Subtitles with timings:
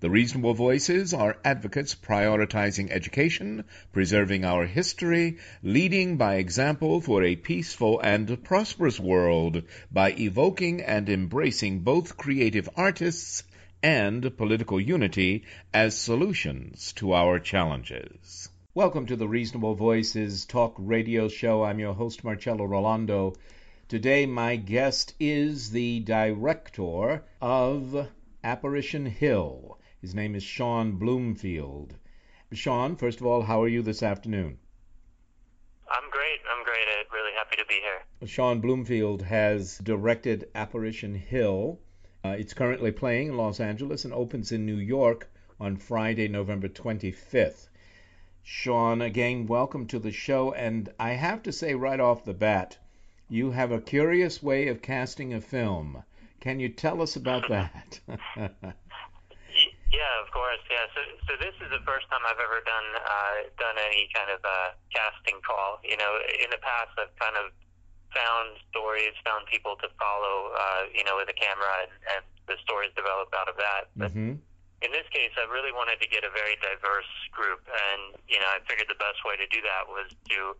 [0.00, 7.34] The reasonable voices are advocates prioritizing education, preserving our history, leading by example for a
[7.34, 13.42] peaceful and prosperous world by evoking and embracing both creative artists
[13.82, 15.42] and political unity
[15.74, 18.48] as solutions to our challenges.
[18.74, 21.64] Welcome to the Reasonable Voices Talk Radio Show.
[21.64, 23.34] I'm your host, Marcello Rollando.
[23.88, 28.08] Today, my guest is the director of
[28.44, 29.77] Apparition Hill.
[30.00, 31.96] His name is Sean Bloomfield.
[32.52, 34.60] Sean, first of all, how are you this afternoon?
[35.90, 36.38] I'm great.
[36.48, 36.86] I'm great.
[36.88, 38.28] I'm really happy to be here.
[38.28, 41.80] Sean Bloomfield has directed Apparition Hill.
[42.24, 46.68] Uh, it's currently playing in Los Angeles and opens in New York on Friday, November
[46.68, 47.68] 25th.
[48.44, 50.52] Sean, again, welcome to the show.
[50.52, 52.78] And I have to say right off the bat,
[53.28, 56.04] you have a curious way of casting a film.
[56.38, 57.98] Can you tell us about that?
[59.88, 60.60] Yeah, of course.
[60.68, 60.84] Yeah.
[60.92, 64.40] So, so this is the first time I've ever done uh, done any kind of
[64.44, 65.80] uh, casting call.
[65.80, 66.12] You know,
[66.44, 67.56] in the past, I've kind of
[68.12, 70.52] found stories, found people to follow.
[70.52, 72.22] Uh, you know, with a camera, and, and
[72.52, 73.88] the stories developed out of that.
[73.96, 74.36] But mm-hmm.
[74.84, 78.48] in this case, I really wanted to get a very diverse group, and you know,
[78.48, 80.52] I figured the best way to do that was to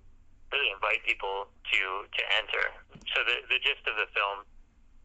[0.48, 2.64] really invite people to to enter.
[3.12, 4.48] So the the gist of the film,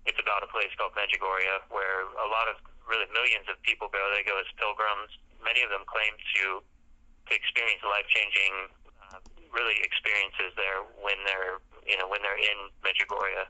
[0.08, 2.56] it's about a place called Medjugorje, where a lot of
[2.88, 4.02] really millions of people go.
[4.12, 5.12] They go as pilgrims.
[5.44, 8.54] Many of them claim to to experience life changing,
[9.00, 9.20] uh,
[9.56, 13.48] really experiences there when they're you know when they're in Medjugorje.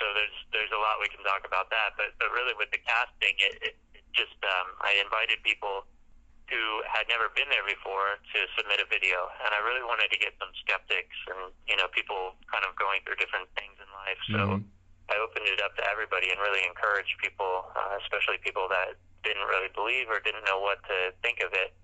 [0.00, 1.96] So there's there's a lot we can talk about that.
[1.96, 3.74] But but really with the casting, it, it,
[4.16, 5.88] just um, I invited people
[6.52, 10.18] who had never been there before to submit a video, and I really wanted to
[10.20, 14.20] get some skeptics and you know people kind of going through different things in life.
[14.28, 14.40] So.
[14.60, 14.71] Mm-hmm
[15.10, 19.46] I opened it up to everybody and really encouraged people, uh, especially people that didn't
[19.46, 21.74] really believe or didn't know what to think of it,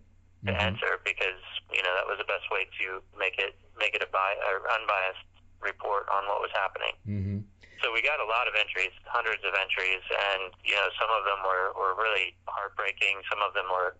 [0.46, 0.58] to mm-hmm.
[0.58, 1.42] answer because
[1.74, 4.62] you know that was the best way to make it make it a bi- or
[4.70, 5.26] unbiased
[5.58, 6.94] report on what was happening.
[7.06, 7.38] Mm-hmm.
[7.82, 11.26] So we got a lot of entries, hundreds of entries, and you know some of
[11.26, 13.22] them were were really heartbreaking.
[13.30, 13.98] Some of them were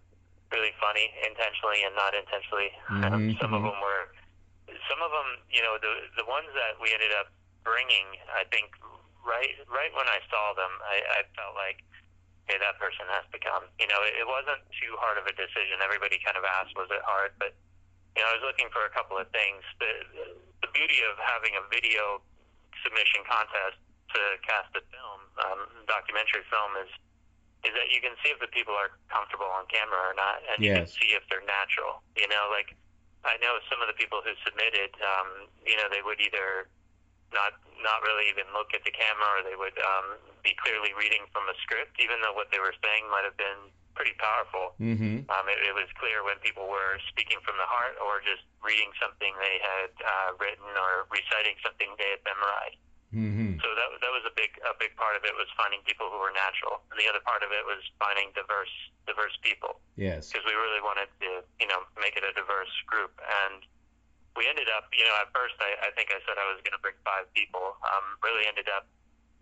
[0.51, 2.71] really funny, intentionally and not intentionally.
[2.89, 3.37] Mm-hmm.
[3.39, 4.11] some of them were,
[4.89, 7.31] some of them, you know, the the ones that we ended up
[7.63, 8.73] bringing, I think
[9.29, 11.85] right right when I saw them, I, I felt like,
[12.49, 13.69] hey, that person has to come.
[13.77, 15.85] You know, it, it wasn't too hard of a decision.
[15.85, 17.37] Everybody kind of asked, was it hard?
[17.37, 17.53] But
[18.17, 19.61] you know, I was looking for a couple of things.
[19.79, 19.93] The
[20.65, 22.25] the beauty of having a video
[22.83, 23.79] submission contest
[24.17, 26.91] to cast a film, um, documentary film, is
[27.67, 30.63] is that you can see if the people are comfortable on camera or not, and
[30.63, 32.01] you can see if they're natural.
[32.17, 32.73] You know, like
[33.27, 36.71] I know some of the people who submitted, um, you know, they would either
[37.33, 41.23] not not really even look at the camera, or they would um, be clearly reading
[41.31, 44.75] from a script, even though what they were saying might have been pretty powerful.
[44.79, 45.27] Mm-hmm.
[45.27, 48.91] Um, it, it was clear when people were speaking from the heart, or just reading
[48.99, 52.83] something they had uh, written, or reciting something they had memorized.
[53.09, 53.57] Mm-hmm.
[53.65, 56.21] So that that was a big a big part of it was finding people who
[56.21, 58.75] were natural, and the other part of it was finding diverse
[59.09, 60.29] diverse people Yes.
[60.29, 63.17] because we really wanted to you know make it a diverse group
[63.49, 63.65] and
[64.39, 66.73] we ended up you know at first I, I think I said I was going
[66.79, 68.87] to bring five people um, really ended up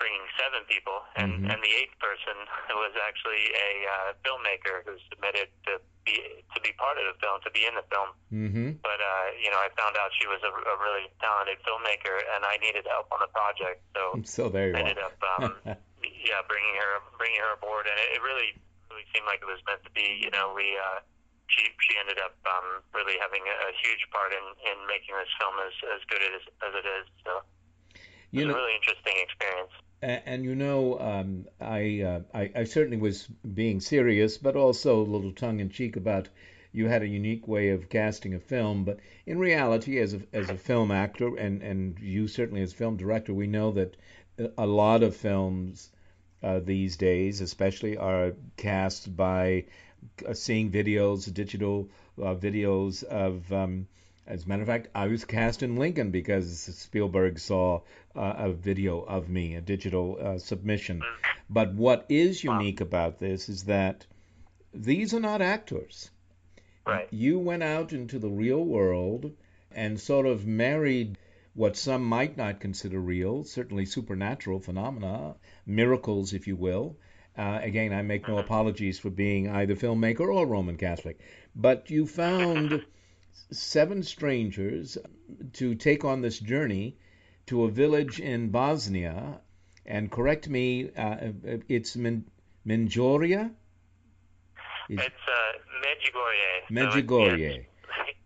[0.01, 1.49] bringing seven people and Mhm.
[1.53, 2.37] and the eighth person
[2.85, 6.21] was actually a uh, filmmaker who submitted to be
[6.53, 8.69] to be part of the film to be in the film Mm-hmm.
[8.85, 12.45] but uh, you know I found out she was a, a really talented filmmaker and
[12.45, 15.09] I needed help on the project so So there you I ended are.
[15.13, 15.53] up um,
[16.05, 18.53] yeah bringing her bringing her aboard and it, it really
[18.93, 21.01] really seemed like it was meant to be you know we uh
[21.49, 25.29] she she ended up um, really having a, a huge part in, in making this
[25.39, 27.07] film as, as good as, as it is.
[27.25, 27.33] So
[28.31, 29.73] You it's know, a really interesting experience.
[30.03, 35.01] A- And you know, um, I, uh, I I certainly was being serious, but also
[35.01, 36.29] a little tongue in cheek about
[36.73, 38.85] you had a unique way of casting a film.
[38.85, 42.97] But in reality, as a as a film actor, and and you certainly as film
[42.97, 43.97] director, we know that
[44.59, 45.91] a lot of films
[46.43, 49.65] uh, these days, especially, are cast by
[50.35, 51.89] seeing videos, digital
[52.19, 53.53] uh, videos of.
[53.53, 53.87] Um,
[54.29, 57.83] as a matter of fact, I was cast in Lincoln because Spielberg saw
[58.17, 61.03] uh, a video of me, a digital uh, submission.
[61.49, 64.05] But what is unique about this is that
[64.75, 66.11] these are not actors.
[66.85, 67.07] Right.
[67.13, 69.33] You went out into the real world
[69.71, 71.19] and sort of married
[71.55, 76.97] what some might not consider real, certainly supernatural phenomena, miracles, if you will.
[77.37, 81.21] Uh, again, I make no apologies for being either filmmaker or Roman Catholic,
[81.55, 82.85] but you found
[83.51, 84.97] seven strangers
[85.55, 86.97] to take on this journey
[87.47, 89.41] to a village in Bosnia,
[89.85, 91.17] and correct me, uh,
[91.69, 92.25] it's Min-
[92.67, 93.51] Minjoria?
[94.89, 95.53] It's uh,
[95.85, 96.71] Medjugorje.
[96.71, 97.51] Medjugorje.
[97.51, 97.67] it's-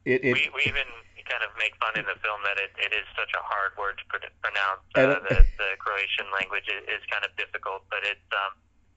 [0.07, 0.89] It, it, we we even
[1.29, 3.95] kind of make fun in the film that it, it is such a hard word
[4.01, 4.81] to pr- pronounce.
[4.97, 8.57] Uh, the, the Croatian language is, is kind of difficult, but it's um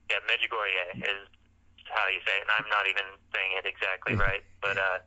[0.09, 1.27] yeah Medjugorje is
[1.89, 4.97] how you say it, and I'm not even saying it exactly right, but uh.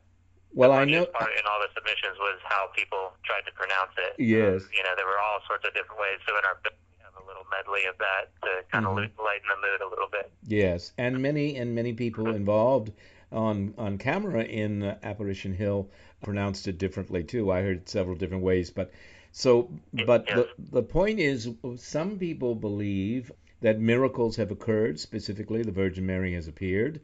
[0.53, 1.05] well, the I know.
[1.05, 4.15] part in all the submissions was how people tried to pronounce it.
[4.21, 4.63] Yes.
[4.71, 6.19] You know, there were all sorts of different ways.
[6.27, 9.11] So in our film, we have a little medley of that to kind of Mhm.
[9.19, 10.31] lighten the mood a little bit.
[10.47, 12.93] Yes, and many and many people involved
[13.31, 15.89] on on camera in uh, Apparition Hill
[16.23, 17.51] pronounced it differently too.
[17.51, 18.91] I heard several different ways, but
[19.33, 19.69] so
[20.05, 26.05] but the the point is some people believe that miracles have occurred, specifically the Virgin
[26.05, 27.01] Mary has appeared,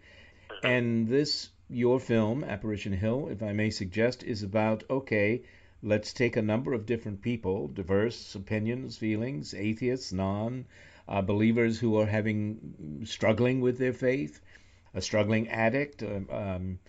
[0.63, 5.41] and this your film Apparition Hill, if I may suggest, is about okay,
[5.81, 10.65] let's take a number of different people, diverse opinions, feelings, atheists, non
[11.07, 14.39] uh, believers who are having struggling with their faith,
[14.93, 16.79] a struggling addict, um, um,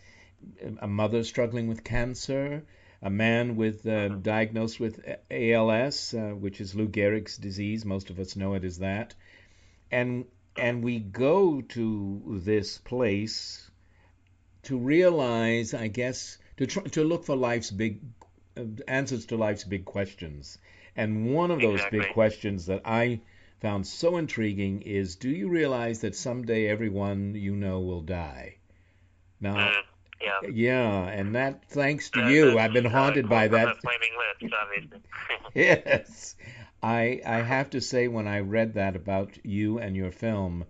[0.80, 2.62] a mother struggling with cancer,
[3.02, 5.00] a man with uh, diagnosed with
[5.30, 7.84] ALS, uh, which is Lou Gehrig's disease.
[7.84, 9.14] Most of us know it as that,
[9.98, 10.24] and
[10.56, 13.70] and we go to this place
[14.62, 18.00] to realize, I guess, to try, to look for life's big
[18.56, 20.58] uh, answers to life's big questions.
[20.96, 21.98] And one of those Exactly.
[22.00, 23.20] big questions that I
[23.60, 28.56] found so intriguing is do you realize that someday everyone you know will die?
[29.40, 29.82] Now, Mm,
[30.22, 30.50] yeah.
[30.50, 33.76] yeah, and that thanks to That- you, I've been uh, haunted by that.
[33.82, 35.00] Flaming lips, obviously.
[35.54, 36.36] Yes.
[36.84, 40.66] I I have to say when I read that about you and your film,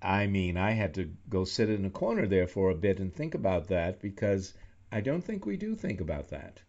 [0.00, 3.12] I mean, I had to go sit in a corner there for a bit and
[3.12, 4.54] think about that because
[4.92, 6.60] I don't think we do think about that.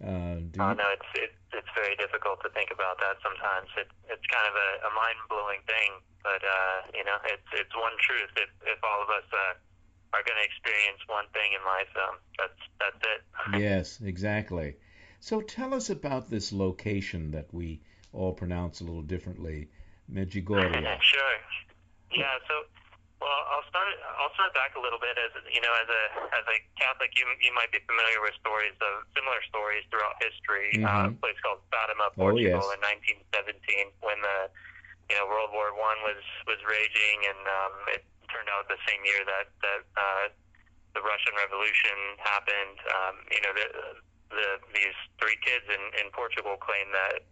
[0.00, 0.74] Uh, do you?
[0.80, 3.68] no, it's it, it's very difficult to think about that sometimes.
[3.76, 5.90] It it's kind of a, a mind blowing thing,
[6.24, 8.32] but uh, you know, it's it's one truth.
[8.40, 12.16] If if all of us uh, are going to experience one thing in life, um,
[12.40, 13.20] that's that's it.
[13.60, 14.80] Yes, exactly.
[15.22, 17.78] So tell us about this location that we
[18.10, 19.70] all pronounce a little differently,
[20.10, 20.74] Medjugorje.
[20.98, 21.38] sure.
[22.10, 22.42] Yeah.
[22.50, 22.66] So,
[23.22, 23.86] well, I'll start.
[24.18, 25.14] I'll start back a little bit.
[25.14, 26.02] As you know, as a
[26.34, 30.82] as a Catholic, you you might be familiar with stories of similar stories throughout history.
[30.82, 32.74] Uh, a place called Fatima, Oh, Portugal, yes.
[32.74, 32.82] in
[33.30, 34.50] 1917, when the
[35.06, 36.18] you know World War One was
[36.50, 40.26] was raging, and um, it turned out the same year that that uh,
[40.98, 42.76] the Russian Revolution happened.
[42.90, 47.22] Um, you know, the, the these three kids in in Portugal claim that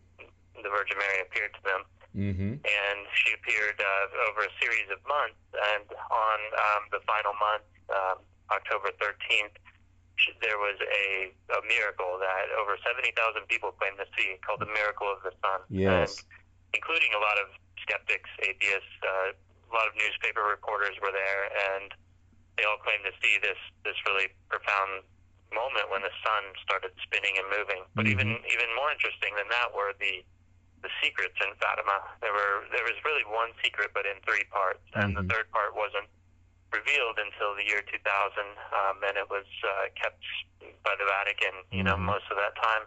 [0.63, 2.59] the Virgin Mary appeared to them Mm-hmm.
[2.59, 5.39] and she appeared uh, over a series of months.
[5.55, 8.19] And on um, the final month, um,
[8.51, 9.55] October 13th,
[10.19, 13.15] sh- there was a, a miracle that over 70,000
[13.47, 15.63] people claimed to see called the Miracle of the Sun.
[15.71, 16.19] Yes.
[16.19, 17.47] And including a lot of
[17.79, 21.47] skeptics, atheists, uh, a lot of newspaper reporters were there,
[21.79, 21.95] and
[22.59, 25.07] they all claimed to see this this really profound
[25.53, 27.83] moment when the sun started spinning and moving.
[27.95, 28.13] But Mhm.
[28.13, 30.25] even even more interesting than that were the
[30.83, 32.17] the secrets in Fatima.
[32.21, 35.29] There were there was really one secret, but in three parts, and Mhm.
[35.29, 36.09] the third part wasn't
[36.73, 40.23] revealed until the year 2000, um, and it was uh, kept
[40.85, 41.65] by the Vatican.
[41.71, 42.07] You know, Mhm.
[42.15, 42.87] most of that time.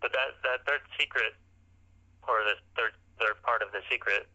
[0.00, 1.34] But that that third secret,
[2.28, 4.28] or the third third part of the secret,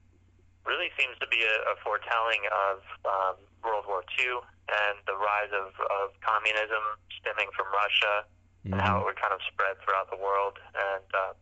[0.65, 5.51] really seems to be a, a foretelling of um, World War II and the rise
[5.51, 6.83] of, of communism
[7.19, 8.29] stemming from Russia
[8.61, 8.77] Mm-hmm.
[8.77, 11.33] and how it would kind of spread throughout the world and uh,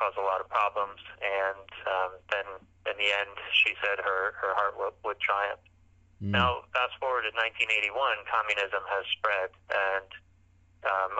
[0.00, 0.96] cause a lot of problems.
[1.20, 2.48] And um, then
[2.88, 5.60] in the end, she said her, her heart would, would triumph.
[6.24, 6.32] Mm.
[6.32, 7.92] Now, fast forward to 1981,
[8.32, 10.08] communism has spread, and
[10.88, 11.12] um,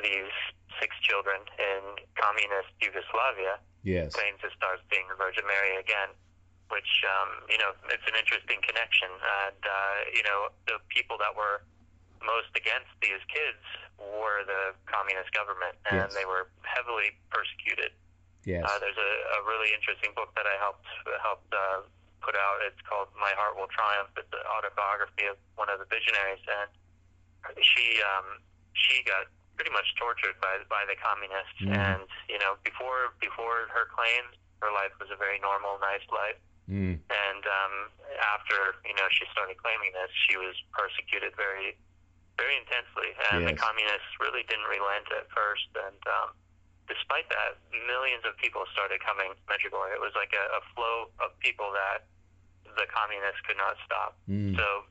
[0.00, 0.32] these
[0.80, 4.16] six children in communist Yugoslavia yes.
[4.16, 6.16] claim to start seeing the Virgin Mary again,
[6.68, 9.08] which, um, you know, it's an interesting connection.
[9.08, 11.64] And, uh, you know, the people that were
[12.22, 13.62] most against these kids
[13.98, 16.14] were the communist government, and yes.
[16.14, 17.94] they were heavily persecuted.
[18.46, 18.64] Yes.
[18.64, 20.86] Uh, there's a, a really interesting book that I helped
[21.20, 21.84] helped uh,
[22.22, 22.62] put out.
[22.64, 24.14] It's called My Heart Will Triumph.
[24.16, 26.70] It's an autobiography of one of the visionaries, and
[27.60, 28.40] she um,
[28.72, 29.26] she got
[29.58, 31.60] pretty much tortured by by the communists.
[31.60, 31.74] Mm.
[31.74, 34.32] And you know, before before her claims,
[34.62, 36.38] her life was a very normal, nice life.
[36.68, 37.00] Mm.
[37.00, 37.74] And um,
[38.20, 41.74] after you know she started claiming this, she was persecuted very
[42.38, 43.50] very intensely, and yes.
[43.50, 45.66] the communists really didn't relent at first.
[45.74, 46.36] And um,
[46.86, 47.58] despite that,
[47.88, 49.96] millions of people started coming to Medjugorje.
[49.96, 52.06] It was like a, a flow of people that
[52.78, 54.14] the communists could not stop.
[54.30, 54.54] Mm.
[54.54, 54.86] So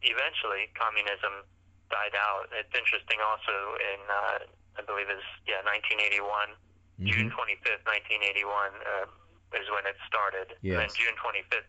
[0.00, 1.44] eventually, communism
[1.92, 2.48] died out.
[2.56, 4.36] It's interesting also in, uh,
[4.78, 7.08] I believe it's, yeah, 1981, mm-hmm.
[7.08, 8.48] June 25th, 1981
[8.80, 9.08] uh,
[9.56, 10.56] is when it started.
[10.60, 10.76] Yes.
[10.76, 11.68] And then June 25th,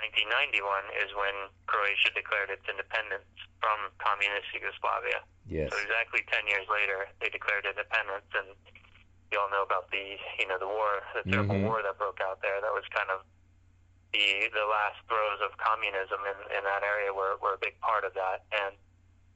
[0.00, 0.64] 1991
[1.04, 1.34] is when
[1.68, 3.28] Croatia declared its independence
[3.60, 5.20] from communist Yugoslavia.
[5.46, 5.68] Yes.
[5.68, 8.56] So exactly 10 years later, they declared independence, and
[9.30, 11.68] you all know about the, you know, the war, the terrible Mhm.
[11.68, 12.60] war that broke out there.
[12.60, 13.24] That was kind of
[14.12, 18.04] the the last throes of communism in, in that area were, were a big part
[18.04, 18.76] of that, and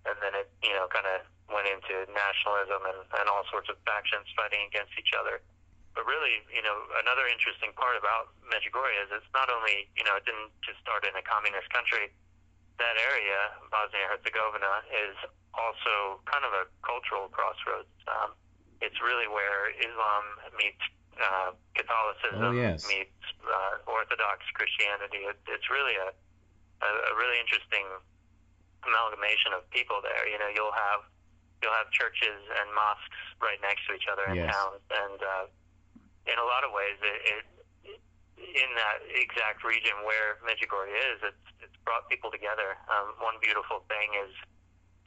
[0.05, 3.77] and then it, you know, kind of went into nationalism and, and all sorts of
[3.87, 5.41] factions fighting against each other.
[5.97, 10.21] But really, you know, another interesting part about Medjugorje is it's not only, you know,
[10.21, 12.13] it didn't just start in a communist country.
[12.77, 15.17] That area, Bosnia-Herzegovina, is
[15.57, 17.89] also kind of a cultural crossroads.
[18.05, 18.37] Um,
[18.85, 20.25] it's really where Islam
[20.61, 20.85] meets
[21.17, 22.85] uh, Catholicism, oh, yes.
[22.85, 23.17] meets
[23.49, 25.25] uh, Orthodox Christianity.
[25.25, 27.89] It, it's really a, a, a really interesting
[28.85, 30.29] amalgamation of people there.
[30.29, 31.09] You know, you'll have
[31.65, 34.53] you'll have churches and mosques right next to each other in yes.
[34.53, 35.45] towns, and uh,
[36.27, 37.45] in a lot of ways, it, it
[38.37, 42.77] in that exact region where Medjugorje is, it's it's brought people together.
[42.91, 44.33] Um, one beautiful thing is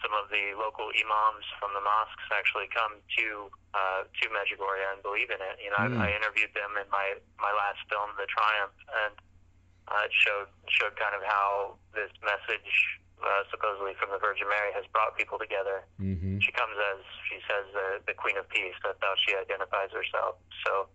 [0.02, 3.28] some of the local imams from the mosques actually come to
[3.76, 5.60] uh, to Medjugorje and believe in it.
[5.60, 6.00] You know, Mm.
[6.00, 9.14] I, I interviewed them in my my last film, The Triumph, and
[9.92, 12.70] uh, it showed showed kind of how this message,
[13.22, 15.84] uh, supposedly from the Virgin Mary, has brought people together.
[16.02, 16.40] Mm-hmm.
[16.40, 18.76] She comes as she says the the Queen of Peace.
[18.82, 20.40] That's how she identifies herself.
[20.66, 20.88] So,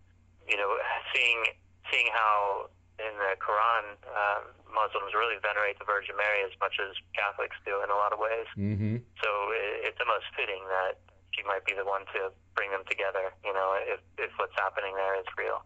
[0.48, 0.70] you know,
[1.14, 1.56] seeing
[1.92, 6.94] seeing how in the Quran uh, Muslims really venerate the Virgin Mary as much as
[7.14, 8.46] Catholics do in a lot of ways.
[8.54, 9.02] Mm-hmm.
[9.22, 11.02] So it, it's almost fitting that
[11.34, 13.34] she might be the one to bring them together.
[13.42, 15.62] You know, if if what's happening there is real.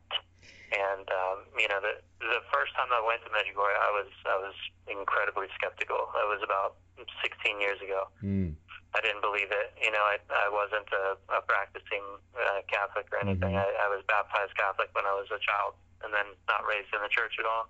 [0.68, 4.36] And um, you know, the the first time I went to Medjugorje, I was I
[4.36, 4.56] was
[4.88, 6.12] incredibly skeptical.
[6.16, 6.76] It was about
[7.24, 8.08] 16 years ago.
[8.24, 8.56] Mm.
[8.96, 9.68] I didn't believe it.
[9.80, 12.04] You know, I I wasn't a, a practicing
[12.34, 13.52] uh, Catholic or anything.
[13.54, 13.60] Mhm.
[13.60, 17.00] I, I was baptized Catholic when I was a child, and then not raised in
[17.04, 17.68] the church at all.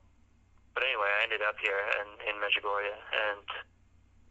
[0.75, 3.47] But anyway, I ended up here in in Medjugorje, and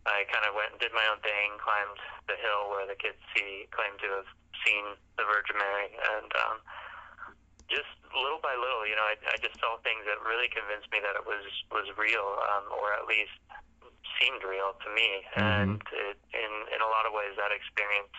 [0.07, 1.99] I kind of went and did my own thing, climbed
[2.31, 4.29] the hill where the kids see claim to have
[4.63, 6.57] seen the Virgin Mary, and um,
[7.67, 11.03] just little by little, you know, I, I just saw things that really convinced me
[11.03, 13.35] that it was was real, um, or at least
[14.19, 15.25] seemed real to me.
[15.35, 15.41] Mhm.
[15.41, 18.13] And it, in in a lot of ways, that experience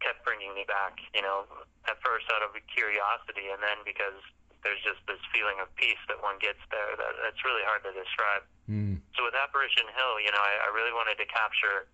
[0.00, 1.00] kept bringing me back.
[1.14, 1.46] You know,
[1.86, 4.18] at first out of curiosity, and then because
[4.64, 7.92] there's just this feeling of peace that one gets there that it's really hard to
[7.92, 8.42] describe.
[8.64, 8.96] Mm.
[9.12, 11.84] So with Apparition Hill, you know, I, I really wanted to capture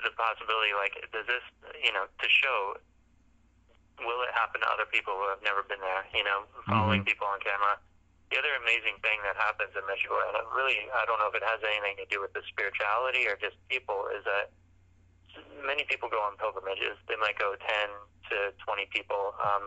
[0.00, 1.44] the possibility, like, does this,
[1.84, 2.80] you know, to show,
[4.00, 6.08] will it happen to other people who have never been there?
[6.16, 7.76] You know, following people on camera.
[8.30, 11.34] The other amazing thing that happens in Medjugorje, and it really, I don't know if
[11.34, 14.54] it has anything to do with the spirituality or just people, is that
[15.66, 16.94] many people go on pilgrimages.
[17.10, 17.90] They might go 10
[18.30, 19.34] to 20 people.
[19.42, 19.66] Um,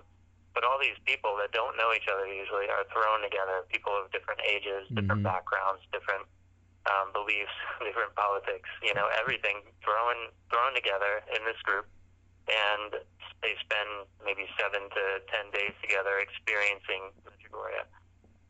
[0.56, 3.66] but all these people that don't know each other usually are thrown together.
[3.68, 5.34] People of different ages, different Mhm.
[5.34, 6.24] backgrounds, different
[6.88, 7.52] um, beliefs,
[7.84, 8.70] different politics.
[8.84, 11.88] You know, everything thrown thrown together in this group,
[12.48, 13.02] and
[13.42, 17.84] they spend maybe seven to ten days together experiencing Medjugorje.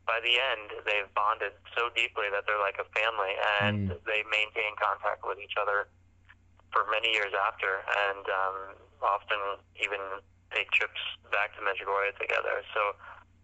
[0.06, 3.32] By the end, they've bonded so deeply that they're like a family,
[3.62, 4.04] and Mm.
[4.04, 5.88] they maintain contact with each other
[6.72, 8.56] for many years after, and um,
[9.00, 9.40] often
[9.80, 10.00] even
[10.52, 11.00] take trips
[11.32, 12.62] back to Medjugorje together.
[12.74, 12.94] So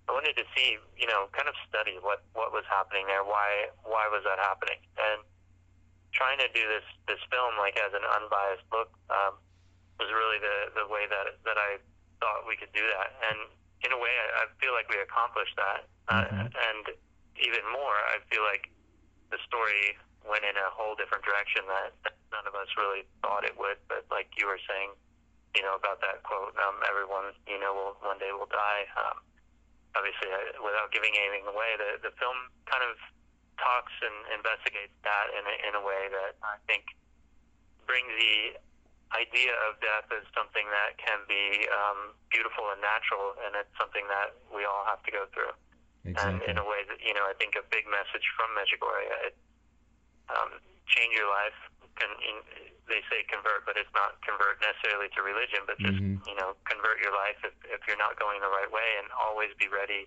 [0.08, 3.24] I wanted to see, you know, kind of study what what was happening there.
[3.24, 4.78] Why why was that happening?
[4.98, 5.22] And
[6.12, 9.38] trying to do this this film like as an unbiased look um,
[9.98, 11.78] was really the the way that that I
[12.20, 13.14] thought we could do that.
[13.30, 13.38] And
[13.84, 15.88] in a way, I, I feel like we accomplished that.
[16.08, 16.52] Uh, Mhm.
[16.52, 16.84] and
[17.40, 18.68] even more, I feel like
[19.30, 19.96] the story
[20.26, 23.78] went in a whole different direction that, that none of us really thought it would.
[23.88, 24.92] But like you were saying,
[25.56, 28.86] you know, about that quote, um, everyone, you know, will one day will die.
[28.96, 29.22] Um,
[29.96, 32.98] obviously, I, without giving anything away, the the film kind of
[33.58, 36.84] talks and investigates that in a, in a way that I think
[37.86, 38.56] brings the
[39.10, 44.06] idea of death as something that can be um, beautiful and natural, and it's something
[44.06, 45.50] that we all have to go through.
[46.06, 46.46] Exactly.
[46.46, 49.10] And in a way that you know, I think a big message from Medjugorje.
[49.30, 49.34] It,
[50.30, 51.56] um, change your life.
[51.98, 52.36] Can, in,
[52.86, 56.22] they say convert, but it's not convert necessarily to religion, but just Mhm.
[56.26, 59.50] you know convert your life if, if you're not going the right way, and always
[59.58, 60.06] be ready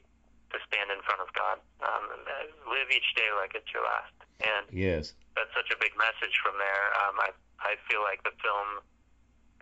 [0.52, 1.60] to stand in front of God.
[1.84, 5.14] Um, uh, live each day like it's your last, and Yes.
[5.36, 6.86] that's such a big message from there.
[7.04, 7.30] Um, I
[7.60, 8.82] I feel like the film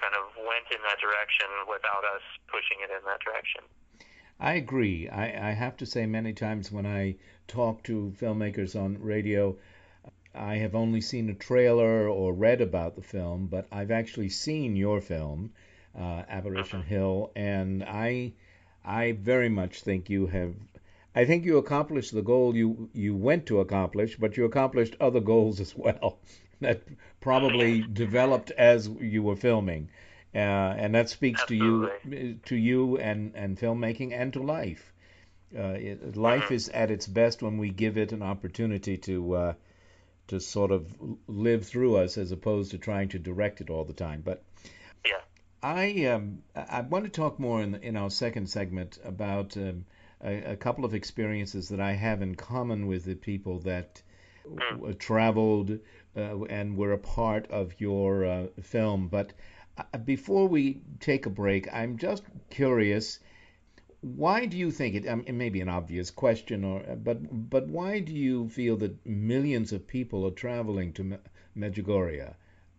[0.01, 3.61] kind of went in that direction without us pushing it in that direction.
[4.39, 5.07] I agree.
[5.07, 7.17] I, I have to say, many times when I
[7.47, 9.55] talk to filmmakers on radio,
[10.33, 14.75] I have only seen a trailer or read about the film, but I've actually seen
[14.75, 15.51] your film,
[15.95, 18.33] uh, Apparition Hill, and I,
[18.83, 20.55] I very much think you have.
[21.13, 25.19] I think you accomplished the goal you you went to accomplish, but you accomplished other
[25.19, 26.17] goals as well
[26.61, 26.81] that
[27.19, 29.89] probably developed as you were filming,
[30.33, 34.93] uh, and that speaks to you to you and and filmmaking and to life.
[35.53, 39.53] Uh, it, life is at its best when we give it an opportunity to uh,
[40.27, 40.87] to sort of
[41.27, 44.21] live through us, as opposed to trying to direct it all the time.
[44.23, 44.43] But
[45.05, 45.19] Yeah.
[45.61, 49.85] I um, I want to talk more in in our second segment about um,
[50.23, 54.01] a, a couple of experiences that I have in common with the people that
[54.43, 55.79] w- traveled
[56.15, 59.07] uh, and were a part of your uh, film.
[59.07, 59.33] But
[59.77, 63.19] uh, before we take a break, I'm just curious.
[64.01, 65.07] Why do you think it?
[65.07, 67.17] Um, it may be an obvious question, or but
[67.49, 71.17] but why do you feel that millions of people are traveling to Me-
[71.55, 72.33] Medjugorje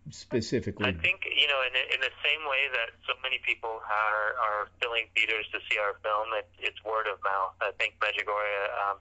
[0.09, 0.85] specifically?
[0.85, 4.67] I think you know, in, in the same way that so many people are are
[4.81, 7.55] filling theaters to see our film, it, it's word of mouth.
[7.61, 8.97] I think Medjugorje, um,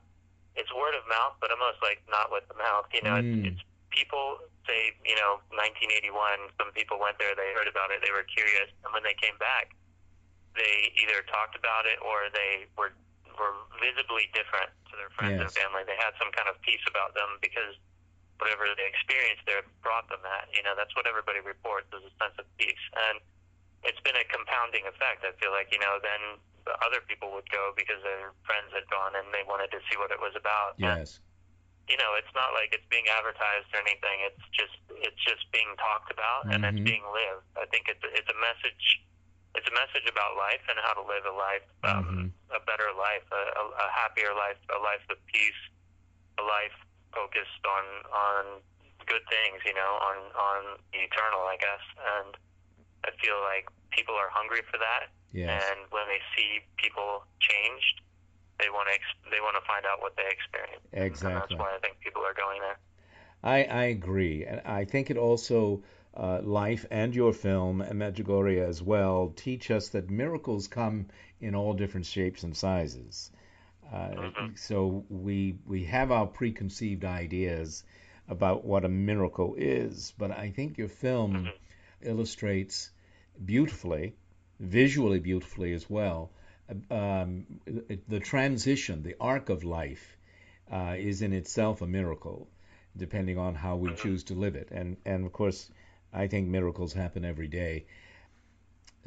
[0.57, 2.87] it's word of mouth, but almost like not with the mouth.
[2.93, 3.47] You know, Mm.
[3.49, 6.53] it's, it's people say, you know, 1981.
[6.61, 9.37] Some people went there, they heard about it, they were curious, and when they came
[9.39, 9.73] back,
[10.57, 12.93] they either talked about it or they were
[13.41, 15.81] were visibly different to their friends and family.
[15.89, 17.81] They had some kind of peace about them because
[18.37, 20.53] whatever they experienced there brought them that.
[20.53, 22.85] You know, that's what everybody reports is a sense of peace.
[22.93, 23.25] And
[23.89, 25.25] it's been a compounding effect.
[25.25, 26.52] I feel like, you know, then the
[26.83, 30.11] other people would go because their friends had gone and they wanted to see what
[30.11, 30.79] it was about.
[30.79, 31.21] And, Yes.
[31.89, 34.21] you know, it's not like it's being advertised or anything.
[34.31, 36.71] It's just it's just being talked about and Mhm.
[36.71, 37.47] it's being lived.
[37.59, 39.03] I think it's it's a message.
[39.55, 43.25] It's a message about life and how to live a life, um, a better life,
[43.33, 45.63] a, a, a happier life, a life of peace,
[46.39, 46.73] a life
[47.13, 48.63] focused on on
[49.07, 49.61] good things.
[49.67, 51.85] You know, on on the eternal, I guess.
[51.99, 52.37] And
[53.05, 55.11] I feel like people are hungry for that.
[55.33, 55.63] Yes.
[55.71, 58.03] And when they see people changed,
[58.59, 60.87] they want to ex- they want to find out what they experienced.
[60.93, 61.41] And Exactly.
[61.41, 62.79] that's why I think people are going there.
[63.43, 65.83] I, I agree, and I think it also
[66.15, 71.07] uh, life and your film and Medjugorje as well teach us that miracles come
[71.41, 73.31] in all different shapes and sizes.
[73.93, 77.85] Uh, so we we have our preconceived ideas
[78.29, 81.51] about what a miracle is, but I think your film
[82.01, 82.91] illustrates
[83.45, 84.15] beautifully,
[84.63, 86.31] visually beautifully as well,
[86.91, 87.45] um,
[88.09, 90.17] the transition, the arc of life
[90.73, 92.49] uh, is in itself a miracle,
[92.97, 94.69] depending on how we choose to live it.
[94.71, 95.71] And and of course,
[96.13, 97.85] I think miracles happen every day.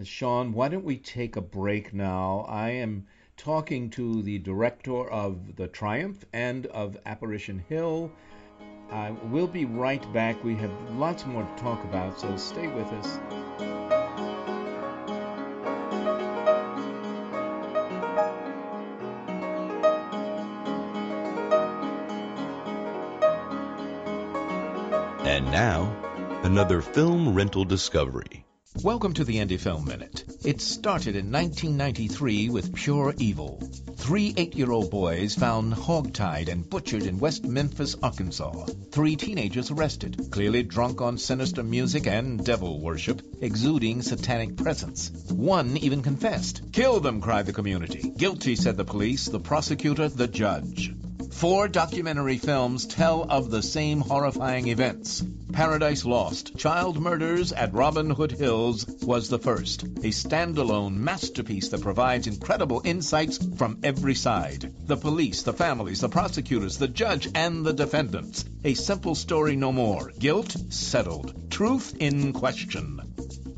[0.04, 2.46] Sean, why don't we take a break now?
[2.50, 8.12] I am talking to the director of The Triumph and of Apparition Hill.
[8.92, 10.44] Uh, we'll be right back.
[10.44, 13.75] We have lots more to talk about, so stay with us.
[26.56, 28.46] Another film rental discovery.
[28.82, 30.24] Welcome to the Indie Film Minute.
[30.46, 33.62] It started in 1993 with Pure Evil.
[33.98, 38.68] Three eight-year-old boys found hogtied and butchered in West Memphis, Arkansas.
[38.90, 45.10] Three teenagers arrested, clearly drunk on sinister music and devil worship, exuding satanic presence.
[45.30, 46.72] One even confessed.
[46.72, 48.14] Kill them, cried the community.
[48.16, 50.95] Guilty, said the police, the prosecutor, the judge.
[51.36, 55.22] Four documentary films tell of the same horrifying events.
[55.52, 61.82] Paradise Lost, Child Murders at Robin Hood Hills was the first, a standalone masterpiece that
[61.82, 64.74] provides incredible insights from every side.
[64.88, 68.46] The police, the families, the prosecutors, the judge, and the defendants.
[68.64, 70.14] A simple story no more.
[70.18, 71.52] Guilt settled.
[71.52, 73.05] Truth in question.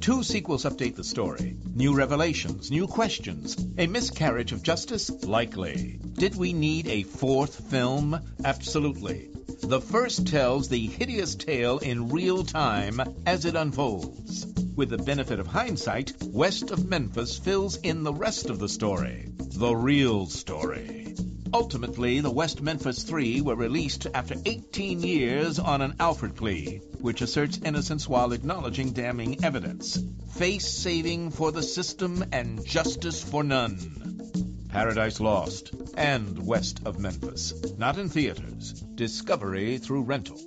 [0.08, 1.58] Two sequels update the story.
[1.76, 3.58] New revelations, new questions.
[3.78, 5.10] A miscarriage of justice?
[5.26, 6.00] Likely.
[6.14, 8.18] Did we need a fourth film?
[8.46, 9.28] Absolutely.
[9.64, 14.46] The first tells the hideous tale in real time as it unfolds.
[14.78, 19.26] With the benefit of hindsight, West of Memphis fills in the rest of the story.
[19.36, 21.16] The real story.
[21.54, 27.22] Ultimately, the West Memphis Three were released after 18 years on an Alford plea, which
[27.22, 29.98] asserts innocence while acknowledging damning evidence.
[30.36, 34.68] Face saving for the system and justice for none.
[34.70, 37.54] Paradise Lost and West of Memphis.
[37.78, 38.74] Not in theaters.
[38.96, 40.40] Discovery through rental.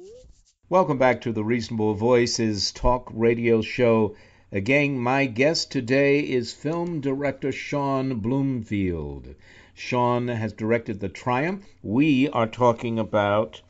[0.68, 4.16] Welcome back to the Reasonable Voices talk radio show.
[4.52, 9.34] Again, my guest today is film director Sean Bloomfield.
[9.82, 11.64] Sean has directed The Triumph.
[11.82, 13.62] We are talking about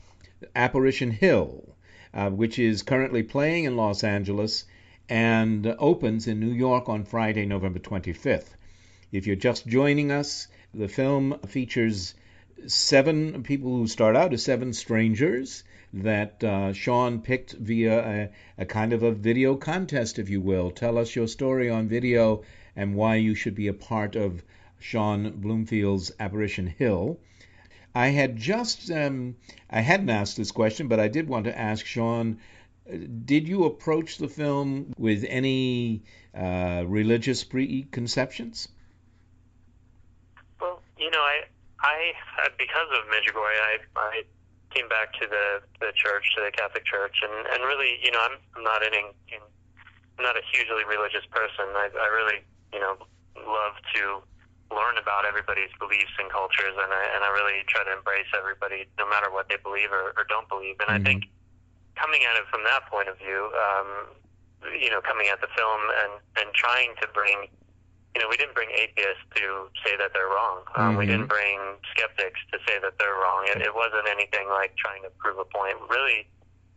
[0.57, 1.77] Apparition Hill,
[2.12, 4.64] uh, which is currently playing in Los Angeles
[5.09, 8.57] and opens in New York on Friday, November 25th.
[9.12, 12.14] If you're just joining us, the film features
[12.66, 18.31] seven people who start out as seven strangers that uh, Sean picked via a,
[18.62, 20.73] a, kind of a video contest, if you will.
[20.73, 22.42] Tell us your story on video
[22.75, 24.42] and why you should be a part of
[24.81, 27.21] Sean Bloomfield's Apparition Hill.
[27.95, 29.37] I had just, um,
[29.69, 32.38] I hadn't asked this question, but I did want to ask Sean,
[33.25, 36.03] did you approach the film with any
[36.35, 38.69] uh, religious preconceptions?
[40.61, 41.43] Well, you know, I,
[41.81, 42.12] I,
[42.59, 44.23] because of Medjugorje, I, I
[44.75, 48.21] came back to the, the church, to the Catholic Church, and, and really, you know,
[48.21, 49.40] I'm, I'm not in, in,
[50.19, 51.66] I'm not a hugely religious person.
[51.75, 52.97] I, I really, you know,
[53.37, 54.23] love to
[54.70, 58.87] learn about everybody's beliefs and cultures, and I, and I really try to embrace everybody,
[58.98, 60.78] no matter what they believe or, or don't believe.
[60.78, 61.02] And mm-hmm.
[61.02, 61.26] I think
[61.98, 64.14] coming at it from that point of view, um,
[64.78, 67.50] you know, coming at the film and and trying to bring,
[68.14, 70.62] you know, we didn't bring atheists to say that they're wrong.
[70.78, 71.02] Um, mm-hmm.
[71.02, 71.59] We didn't bring
[71.90, 73.50] skeptics to say that they're wrong.
[73.50, 75.76] It, it wasn't anything like trying to prove a point.
[75.90, 76.30] Really,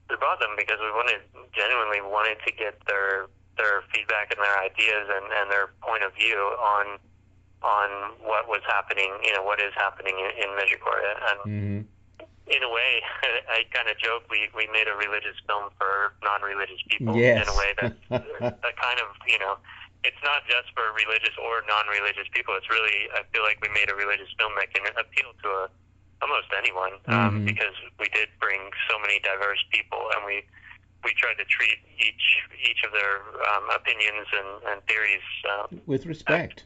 [0.09, 1.21] we brought them because we wanted
[1.53, 6.09] genuinely wanted to get their their feedback and their ideas and, and their point of
[6.17, 6.97] view on
[7.63, 11.11] on what was happening, you know, what is happening in, in Medjugorje.
[11.15, 11.79] And mm-hmm.
[12.51, 13.01] in a way,
[13.55, 17.41] I kind of joke we, we made a religious film for non-religious people yes.
[17.41, 17.93] in a way that
[18.61, 19.57] that kind of, you know,
[20.03, 22.53] it's not just for religious or non-religious people.
[22.59, 25.65] It's really, I feel like we made a religious film that can appeal to a,
[26.19, 27.45] almost anyone um, mm-hmm.
[27.45, 28.59] because we did bring
[28.91, 30.43] so many diverse people and we
[31.03, 36.05] we tried to treat each each of their um, opinions and, and theories uh, with
[36.05, 36.63] respect.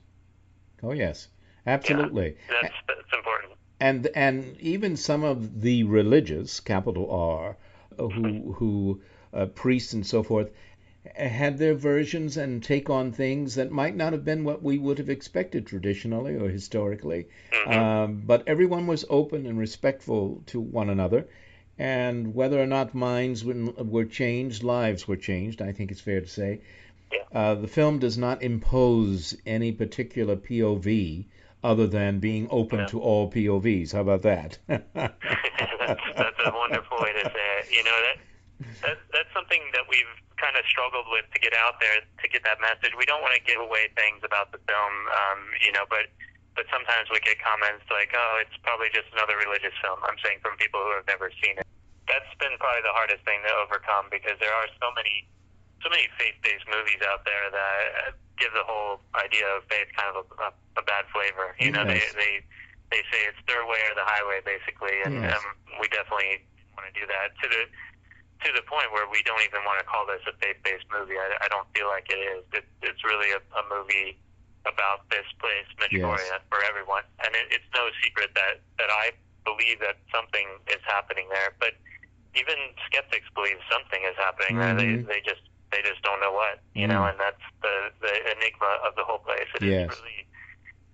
[0.83, 1.27] Oh yes,
[1.65, 2.37] absolutely.
[2.49, 3.53] Yeah, that's, that's important.
[3.79, 7.57] And and even some of the religious, capital R,
[7.97, 9.01] who who
[9.33, 10.51] uh, priests and so forth,
[11.15, 14.97] had their versions and take on things that might not have been what we would
[14.97, 17.27] have expected traditionally or historically.
[17.51, 17.71] Mm-hmm.
[17.71, 21.27] Um, but everyone was open and respectful to one another.
[21.79, 26.27] And whether or not minds were changed, lives were changed, I think it's fair to
[26.27, 26.61] say.
[27.11, 27.19] Yeah.
[27.33, 31.25] Uh, the film does not impose any particular POV
[31.63, 32.85] other than being open yeah.
[32.87, 33.93] to all POVs.
[33.93, 34.57] How about that?
[34.67, 37.71] that's, that's a wonderful way to say it.
[37.71, 38.17] You know that,
[38.81, 42.45] that that's something that we've kind of struggled with to get out there to get
[42.45, 42.93] that message.
[42.93, 46.13] We don't want to give away things about the film, um, you know, but
[46.53, 50.41] but sometimes we get comments like, "Oh, it's probably just another religious film." I'm saying
[50.41, 51.67] from people who have never seen it.
[52.07, 55.27] That's been probably the hardest thing to overcome because there are so many
[55.83, 60.25] so many faith-based movies out there that give the whole idea of faith kind of
[60.25, 60.49] a, a,
[60.81, 61.53] a bad flavor.
[61.57, 62.41] You know, they they
[62.89, 65.37] they say it's their way or the highway, basically, and yes.
[65.37, 65.45] um,
[65.81, 66.45] we definitely
[66.77, 67.63] want to do that to the
[68.45, 71.17] to the point where we don't even want to call this a faith-based movie.
[71.17, 72.45] I, I don't feel like it is.
[72.53, 74.17] It, it's really a, a movie
[74.69, 76.43] about this place, Medjugorje, yes.
[76.51, 81.25] for everyone, and it, it's no secret that that I believe that something is happening
[81.31, 81.73] there, but
[82.35, 84.77] even skeptics believe something is happening mm-hmm.
[84.77, 85.01] there.
[85.01, 86.89] They they just they just don't know what, you mm.
[86.89, 89.47] know, and that's the the enigma of the whole place.
[89.55, 89.91] It yes.
[89.91, 90.27] is really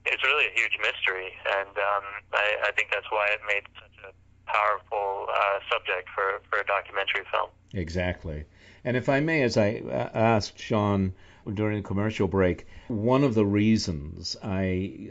[0.06, 3.98] it's really a huge mystery, and um, I, I think that's why it made such
[4.10, 4.12] a
[4.52, 7.50] powerful uh, subject for for a documentary film.
[7.74, 8.46] Exactly,
[8.84, 11.14] and if I may, as I uh, asked Sean
[11.52, 12.66] during the commercial break.
[12.88, 15.10] One of the reasons I,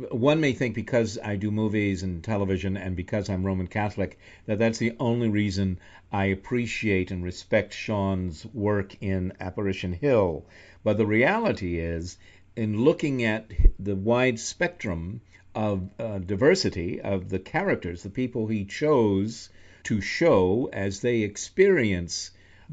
[0.00, 4.18] uh, one may think because I do movies and television and because I'm Roman Catholic,
[4.46, 5.80] that that's the only reason
[6.14, 10.46] I appreciate and respect Sean's work in Apparition Hill.
[10.84, 12.18] But the reality is,
[12.54, 13.50] in looking at
[13.80, 15.22] the wide spectrum
[15.56, 19.50] of uh, diversity of the characters, the people he chose
[19.82, 22.30] to show as they experience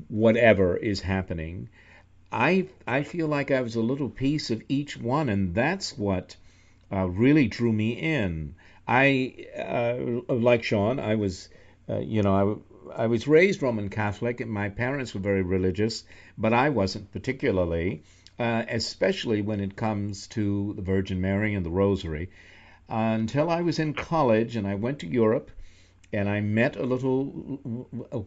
[0.08, 1.70] whatever is happening,
[2.32, 6.36] I I feel like I was a little piece of each one, and that's what
[6.92, 8.54] uh, really drew me in.
[8.88, 11.00] I uh, like Sean.
[11.00, 11.50] I was,
[11.90, 12.62] uh, you know,
[12.96, 16.04] I, was raised Roman Catholic, and my parents were very religious,
[16.38, 18.04] but I wasn't particularly,
[18.40, 22.30] uh, especially when it comes to the Virgin Mary and the Rosary.
[22.90, 25.52] until I was in college, and I went to Europe,
[26.12, 27.26] and I met a little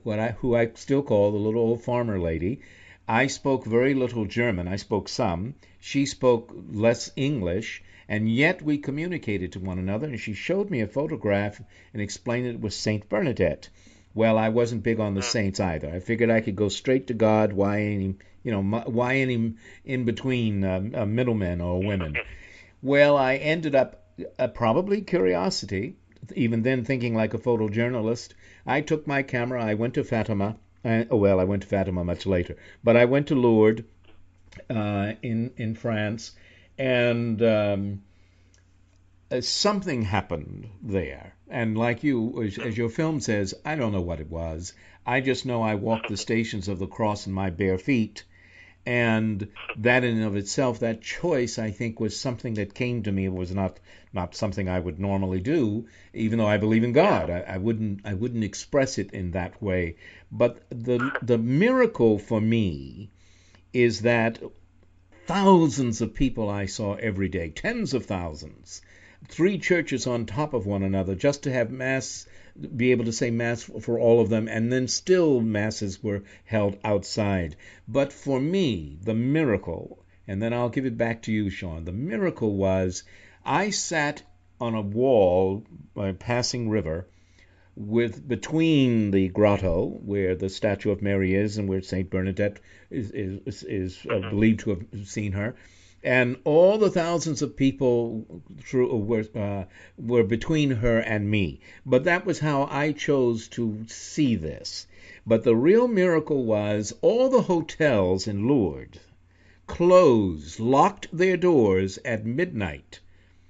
[0.04, 2.60] what I who I still call the little old farmer lady
[3.06, 4.66] I spoke very little German.
[4.66, 5.56] I spoke some.
[5.78, 10.06] She spoke less English, and yet we communicated to one another.
[10.06, 11.60] And she showed me a photograph
[11.92, 13.68] and explained it was Saint Bernadette.
[14.14, 15.90] Well, I wasn't big on the saints either.
[15.90, 17.52] I figured I could go straight to God.
[17.52, 22.16] Why any, you know, why any in between uh, uh, middlemen or women?
[22.82, 24.04] Well, I ended up
[24.38, 25.96] uh, probably curiosity.
[26.34, 28.30] Even then, thinking like a photojournalist,
[28.66, 29.62] I took my camera.
[29.64, 33.06] I went to Fatima uh, oh, well, I went to Fatima much later, but I
[33.06, 33.84] went to Lourdes
[34.68, 36.32] uh, in in France,
[36.78, 38.02] and um,
[39.34, 41.34] uh, something happened there.
[41.48, 44.74] And like you, as, as, your film says, I don't know what it was.
[45.04, 48.22] I just know I walked the stations of the cross in my bare feet,
[48.86, 53.12] and that in and of itself, that choice, I think, was something that came to
[53.12, 53.24] me.
[53.24, 53.80] It was not
[54.12, 57.28] not something I would normally do, even though I believe in God.
[57.28, 59.96] I, I wouldn't I wouldn't express it in that way.
[60.30, 63.10] But the the miracle for me
[63.72, 64.38] is that
[65.26, 68.82] thousands of people I saw every day, tens of thousands,
[69.28, 72.26] three churches on top of one another, just to have mass
[72.76, 76.78] be able to say mass for all of them, and then still masses were held
[76.84, 77.56] outside.
[77.88, 81.92] But for me, the miracle, and then I'll give it back to you, Sean, the
[81.92, 83.02] miracle was
[83.44, 84.22] I sat
[84.60, 87.06] on a wall by a passing river
[87.76, 92.60] with between the grotto where the statue of Mary is and where Saint Bernadette
[92.90, 94.30] is is, is uh, mm-hmm.
[94.30, 95.56] believed to have seen her,
[96.04, 99.64] and all the thousands of people through, were uh,
[99.96, 101.58] were between her and me.
[101.86, 104.86] But that was how I chose to see this.
[105.26, 108.98] But the real miracle was all the hotels in Lourdes
[109.66, 113.00] closed, locked their doors at midnight,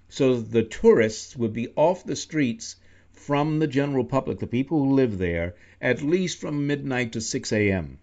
[0.09, 2.77] so the tourists would be off the streets
[3.11, 7.53] from the general public, the people who live there, at least from midnight to 6
[7.53, 7.99] a.m.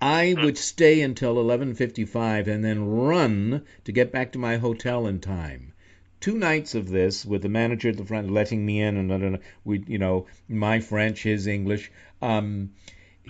[0.00, 5.18] I would stay until 11:55 and then run to get back to my hotel in
[5.18, 5.72] time.
[6.20, 9.82] Two nights of this, with the manager at the front letting me in, and we,
[9.88, 11.90] you know, my French, his English.
[12.22, 12.70] Um,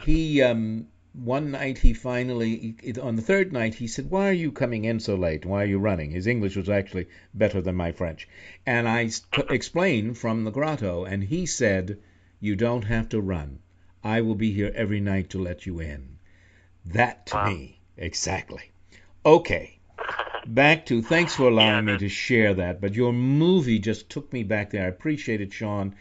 [0.04, 4.52] he um, one night he finally, on the third night, he said, "Why are you
[4.52, 5.46] coming in so late?
[5.46, 8.28] Why are you running?" His English was actually better than my French,
[8.66, 9.08] and I
[9.48, 11.98] explained from the grotto, and he said,
[12.40, 13.60] "You don't have to run.
[14.04, 16.17] I will be here every night to let you in."
[16.92, 17.46] That to wow.
[17.46, 18.70] me, exactly.
[19.24, 19.78] Okay,
[20.46, 22.80] back to thanks for allowing yeah, me to share that.
[22.80, 24.84] But your movie just took me back there.
[24.84, 25.94] I appreciate it, Sean.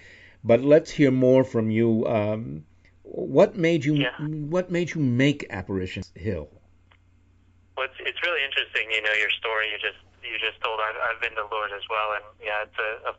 [0.43, 2.05] But let's hear more from you.
[2.07, 2.63] Um,
[3.03, 4.15] what made you yeah.
[4.19, 6.49] What made you make Apparition Hill?
[7.75, 8.91] Well, it's, it's really interesting.
[8.91, 10.79] You know, your story you just you just told.
[10.79, 13.13] I've, I've been to Lourdes as well, and yeah, it's a, a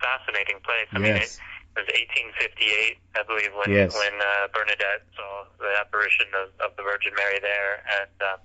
[0.00, 0.88] fascinating place.
[0.92, 1.04] I yes.
[1.04, 3.90] mean, it, it was 1858, I believe, when yes.
[3.94, 8.38] when uh, Bernadette saw the apparition of, of the Virgin Mary there, and um,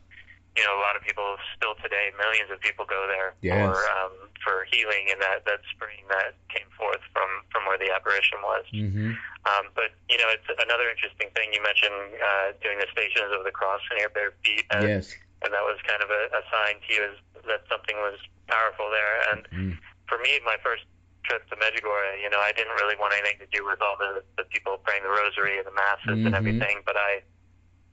[0.58, 3.62] you know a lot of people still today, millions of people go there yes.
[3.62, 7.94] for um, for healing and that that spring that came forth from from where the
[7.94, 8.66] apparition was.
[8.74, 9.14] Mm-hmm.
[9.46, 13.46] Um, but you know, it's another interesting thing you mentioned uh, doing the Stations of
[13.46, 14.66] the Cross in your bare feet.
[14.74, 15.14] And, yes.
[15.40, 17.16] And that was kind of a, a sign to you as,
[17.48, 18.20] that something was
[18.52, 19.16] powerful there.
[19.32, 19.80] And mm-hmm.
[20.12, 20.84] for me, my first
[21.30, 24.26] trip to Medjugorje, you know, I didn't really want anything to do with all the,
[24.36, 26.28] the people praying the rosary and the masses mm-hmm.
[26.28, 27.22] and everything, but I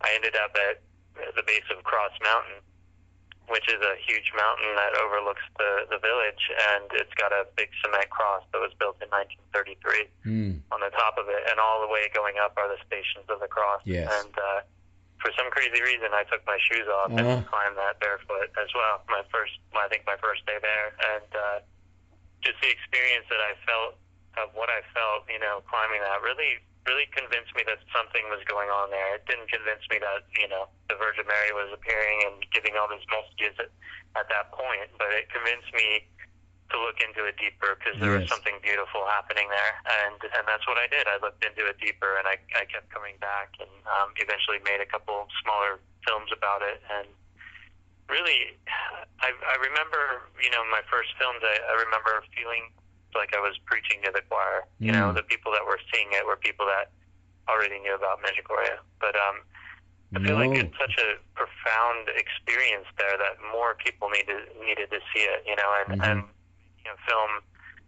[0.01, 0.81] I ended up at
[1.37, 2.61] the base of Cross Mountain,
[3.49, 7.69] which is a huge mountain that overlooks the the village, and it's got a big
[7.85, 10.57] cement cross that was built in 1933 mm.
[10.73, 13.41] on the top of it, and all the way going up are the stations of
[13.41, 13.85] the cross.
[13.85, 14.09] Yes.
[14.09, 14.61] And uh,
[15.21, 17.21] for some crazy reason, I took my shoes off uh-huh.
[17.21, 19.01] and climbed that barefoot as well.
[19.09, 21.59] My first, I think, my first day there, and uh,
[22.45, 23.97] just the experience that I felt
[24.37, 28.39] of what I felt, you know, climbing that really really convinced me that something was
[28.47, 29.19] going on there.
[29.19, 32.87] It didn't convince me that you know the Virgin Mary was appearing and giving all
[32.87, 33.71] these messages at,
[34.15, 36.07] at that point, but it convinced me
[36.71, 38.27] to look into it deeper because there yes.
[38.27, 39.75] was something beautiful happening there,
[40.07, 41.11] and and that's what I did.
[41.11, 44.79] I looked into it deeper, and I I kept coming back, and um, eventually made
[44.79, 47.11] a couple smaller films about it, and
[48.09, 48.57] really,
[49.21, 51.43] I I remember you know my first films.
[51.43, 52.71] I, I remember feeling
[53.15, 54.69] like I was preaching to the choir.
[54.79, 55.01] You mm.
[55.01, 56.93] know, the people that were seeing it were people that
[57.49, 58.77] already knew about Medjugorje.
[59.01, 59.43] But um,
[60.15, 60.45] I feel no.
[60.47, 65.43] like it's such a profound experience there that more people needed needed to see it.
[65.49, 66.11] You know, and mm-hmm.
[66.11, 66.19] and
[66.85, 67.43] you know, film.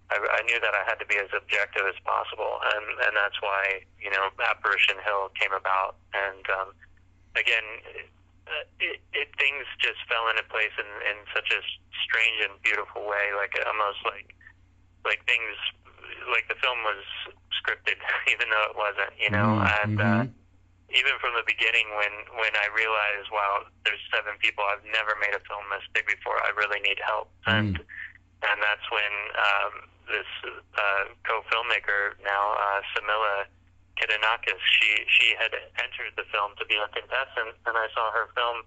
[0.09, 3.37] I, I knew that I had to be as objective as possible, and and that's
[3.45, 6.01] why you know Apparition Hill came about.
[6.17, 6.73] And um,
[7.37, 7.61] again,
[8.81, 11.61] it, it things just fell into place in in such a
[12.05, 14.35] strange and beautiful way, like almost like
[15.05, 15.57] like things
[16.31, 17.03] like the film was
[17.55, 17.99] scripted,
[18.33, 19.61] even though it wasn't, you know.
[19.61, 19.81] Mm-hmm.
[19.83, 20.25] And uh,
[20.93, 25.37] even from the beginning, when when I realized, wow, there's seven people, I've never made
[25.37, 26.41] a film this big before.
[26.41, 27.53] I really need help, mm.
[27.53, 29.73] and and that's when um,
[30.09, 33.45] this uh, co-filmmaker now, uh, Camilla
[33.99, 35.51] Kidanakis, she she had
[35.83, 38.63] entered the film to be a contestant, and I saw her film.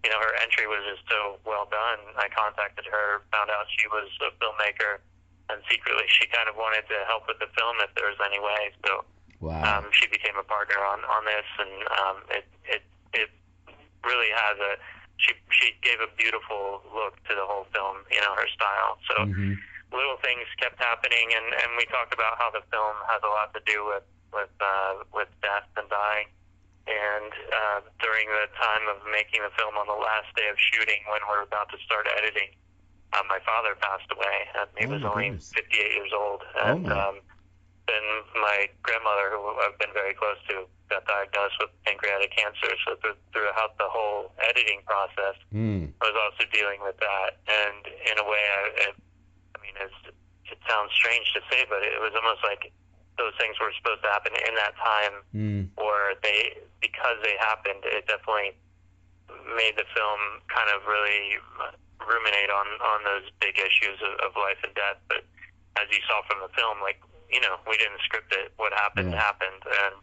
[0.00, 2.00] You know, her entry was just so well done.
[2.16, 5.04] I contacted her, found out she was a filmmaker
[5.50, 8.38] and secretly she kind of wanted to help with the film if there was any
[8.38, 8.70] way.
[8.86, 9.02] So
[9.42, 9.58] wow.
[9.66, 12.82] um, she became a partner on on this, and um, it it
[13.14, 13.30] it
[14.06, 14.72] really has a
[15.18, 18.06] she she gave a beautiful look to the whole film.
[18.14, 19.02] You know her style.
[19.10, 19.58] So mm-hmm.
[19.90, 23.50] little things kept happening, and and we talked about how the film has a lot
[23.58, 26.28] to do with with uh, with death and dying.
[26.90, 31.06] And uh, during the time of making the film on the last day of shooting,
[31.06, 32.50] when we're about to start editing,
[33.12, 35.54] uh, my father passed away, and he oh, was only goodness.
[35.54, 36.42] 58 years old.
[36.58, 37.16] Oh, and oh, um,
[37.90, 38.04] then
[38.38, 42.70] my grandmother, who I've been very close to, got diagnosed with pancreatic cancer.
[42.86, 45.90] So th- throughout the whole editing process, mm.
[45.98, 47.38] I was also dealing with that.
[47.46, 48.94] And in a way, I, it,
[49.54, 50.00] I mean, it's,
[50.50, 52.70] it sounds strange to say, but it was almost like
[53.20, 55.62] those things were supposed to happen in that time, mm.
[55.76, 57.84] or they because they happened.
[57.84, 58.56] It definitely
[59.52, 61.36] made the film kind of really
[62.00, 64.96] ruminate on on those big issues of, of life and death.
[65.12, 65.28] But
[65.76, 66.96] as you saw from the film, like
[67.28, 68.56] you know, we didn't script it.
[68.56, 69.20] What happened yeah.
[69.20, 70.00] happened, and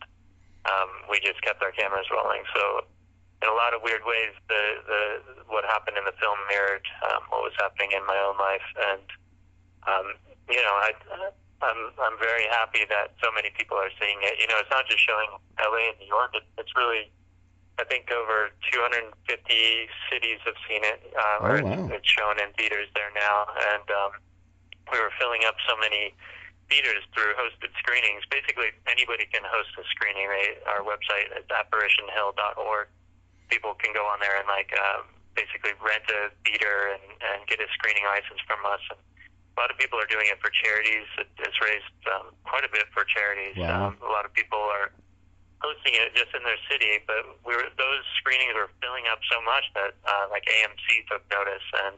[0.70, 2.46] um, we just kept our cameras rolling.
[2.54, 2.86] So
[3.42, 5.02] in a lot of weird ways, the the
[5.50, 9.06] what happened in the film mirrored um, what was happening in my own life, and
[9.90, 10.08] um,
[10.54, 10.94] you know, I.
[11.62, 14.38] I'm I'm very happy that so many people are seeing it.
[14.38, 16.32] You know, it's not just showing LA and New York.
[16.38, 17.10] It, it's really
[17.78, 19.14] I think over 250
[20.10, 20.98] cities have seen it.
[21.14, 21.94] Um, oh, wow.
[21.94, 24.12] It's shown in theaters there now, and um,
[24.90, 26.14] we were filling up so many
[26.70, 28.26] theaters through hosted screenings.
[28.34, 30.26] Basically, anybody can host a screening.
[30.26, 32.90] They, our website is apparitionhill.org.
[33.50, 35.06] People can go on there and like uh,
[35.38, 38.82] basically rent a theater and, and get a screening license from us.
[38.90, 39.00] And
[39.58, 41.10] a lot of people are doing it for charities.
[41.18, 43.58] It, it's raised um, quite a bit for charities.
[43.58, 43.90] Wow.
[43.90, 44.94] Um, a lot of people are
[45.66, 49.42] hosting it just in their city, but we were those screenings were filling up so
[49.42, 51.98] much that uh, like AMC took notice and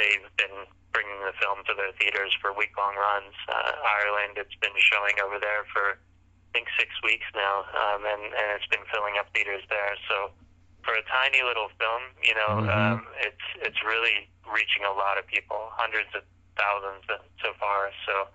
[0.00, 0.64] they've been
[0.96, 3.36] bringing the film to their theaters for week long runs.
[3.44, 8.32] Uh, Ireland, it's been showing over there for I think six weeks now, um, and
[8.32, 9.92] and it's been filling up theaters there.
[10.08, 10.32] So
[10.80, 12.72] for a tiny little film, you know, mm-hmm.
[12.72, 16.24] um, it's it's really reaching a lot of people, hundreds of
[16.56, 17.04] thousands
[17.42, 17.90] so far.
[18.04, 18.28] So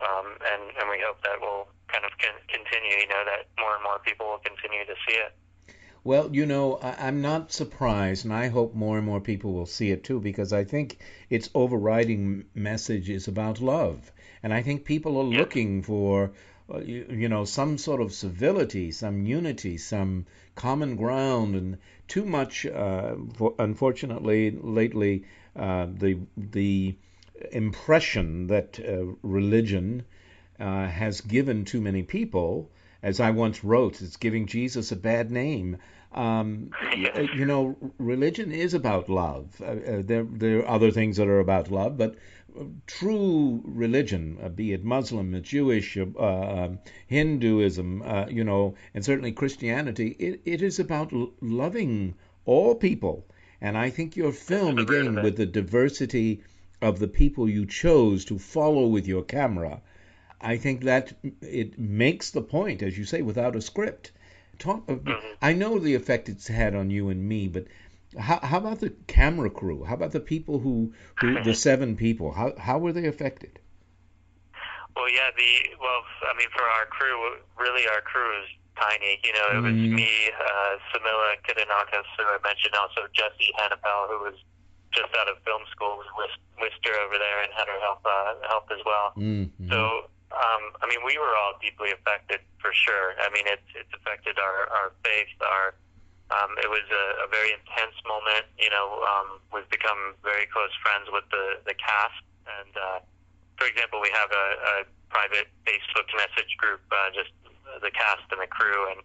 [0.00, 2.96] um, and and we hope that will kind of con- continue.
[3.00, 5.32] You know that more and more people will continue to see it.
[6.02, 9.66] Well, you know, I, am not surprised, and I hope more and more people will
[9.66, 14.10] see it too, because I think its overriding message is about love,
[14.42, 16.32] and I think people are looking for,
[16.72, 21.76] uh, you, you, know, some sort of civility, some unity, some common ground, and
[22.08, 26.96] too much, uh, for, unfortunately, lately, uh, the the
[27.52, 30.04] impression that uh, religion
[30.58, 32.70] uh, has given too many people.
[33.02, 35.78] As I once wrote, it's giving Jesus a bad name.
[36.12, 36.70] Um,
[37.34, 39.60] you know, religion is about love.
[39.60, 42.16] Uh, uh, there, there are other things that are about love, but
[42.86, 50.16] true religion, uh, be it Muslim, Jewish, uh, um, Hinduism, you know, and certainly Christianity,
[50.18, 53.24] it, it is about l- loving all people.
[53.60, 56.42] And I think your film, again, with the diversity
[56.82, 59.80] of the people you chose to follow with your camera,
[60.40, 61.12] I think that
[61.42, 64.12] it makes the point, as you say, without a script.
[64.58, 64.86] Talk.
[64.86, 65.34] Mm-hmm.
[65.42, 67.66] I know the effect it's had on you and me, but
[68.18, 69.84] how, how about the camera crew?
[69.84, 72.32] How about the people who, who the seven people?
[72.32, 73.58] How how were they affected?
[74.96, 79.20] Well, yeah, the well, I mean, for our crew, really, our crew is tiny.
[79.24, 79.94] You know, it was Mhm.
[79.94, 84.34] me, uh, Camilla Kidanakis, who I mentioned, also Jesse Hannibal, who was
[84.92, 88.34] just out of film school, was with Wister over there and had her help uh,
[88.48, 89.14] help as well.
[89.16, 89.70] Mm-hmm.
[89.70, 93.14] So, um, I mean, we were all deeply affected for sure.
[93.22, 95.32] I mean, it's it's affected our our faith.
[95.40, 95.74] Our
[96.30, 98.46] um, it was a, a very intense moment.
[98.58, 102.98] You know, um, we've become very close friends with the the cast, and uh,
[103.58, 104.74] for example, we have a, a
[105.10, 107.34] private Facebook message group, uh, just
[107.82, 109.02] the cast and the crew, and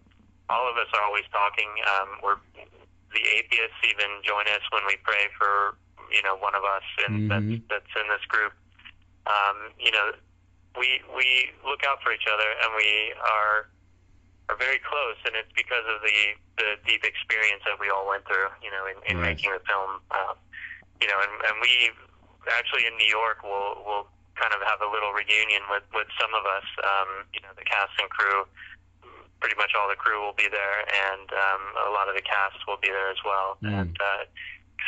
[0.50, 1.70] all of us are always talking.
[1.86, 2.38] Um, we're
[3.14, 5.78] the atheists even join us when we pray for
[6.12, 7.30] you know one of us, and Mhm.
[7.30, 8.54] that's that's in this group.
[9.26, 10.14] Um, you know,
[10.78, 13.70] we we look out for each other, and we are
[14.50, 18.26] are very close, and it's because of the the deep experience that we all went
[18.28, 18.48] through.
[18.62, 19.36] You know, in, in Right.
[19.36, 20.02] making the film.
[20.12, 20.38] Um,
[21.02, 21.92] you know, and, and we
[22.52, 26.34] actually in New York will will kind of have a little reunion with with some
[26.34, 26.68] of us.
[26.84, 28.46] Um, you know, the cast and crew.
[29.46, 32.58] Pretty much all the crew will be there, and um, a lot of the cast
[32.66, 33.62] will be there as well.
[33.62, 33.78] Mm.
[33.86, 34.26] And uh,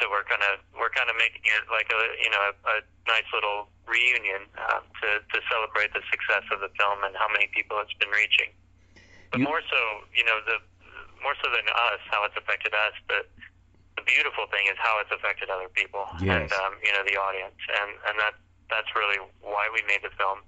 [0.01, 2.75] so we're kind of we're kind of making it like a you know a, a
[3.05, 7.45] nice little reunion um, to to celebrate the success of the film and how many
[7.53, 8.49] people it's been reaching.
[9.29, 9.81] But You- more so,
[10.17, 10.57] you know, the
[11.21, 12.97] more so than us, how it's affected us.
[13.13, 13.29] The
[13.93, 16.33] the beautiful thing is how it's affected other people Yes.
[16.33, 18.33] and um, you know the audience, and and that
[18.73, 20.41] that's really why we made the film.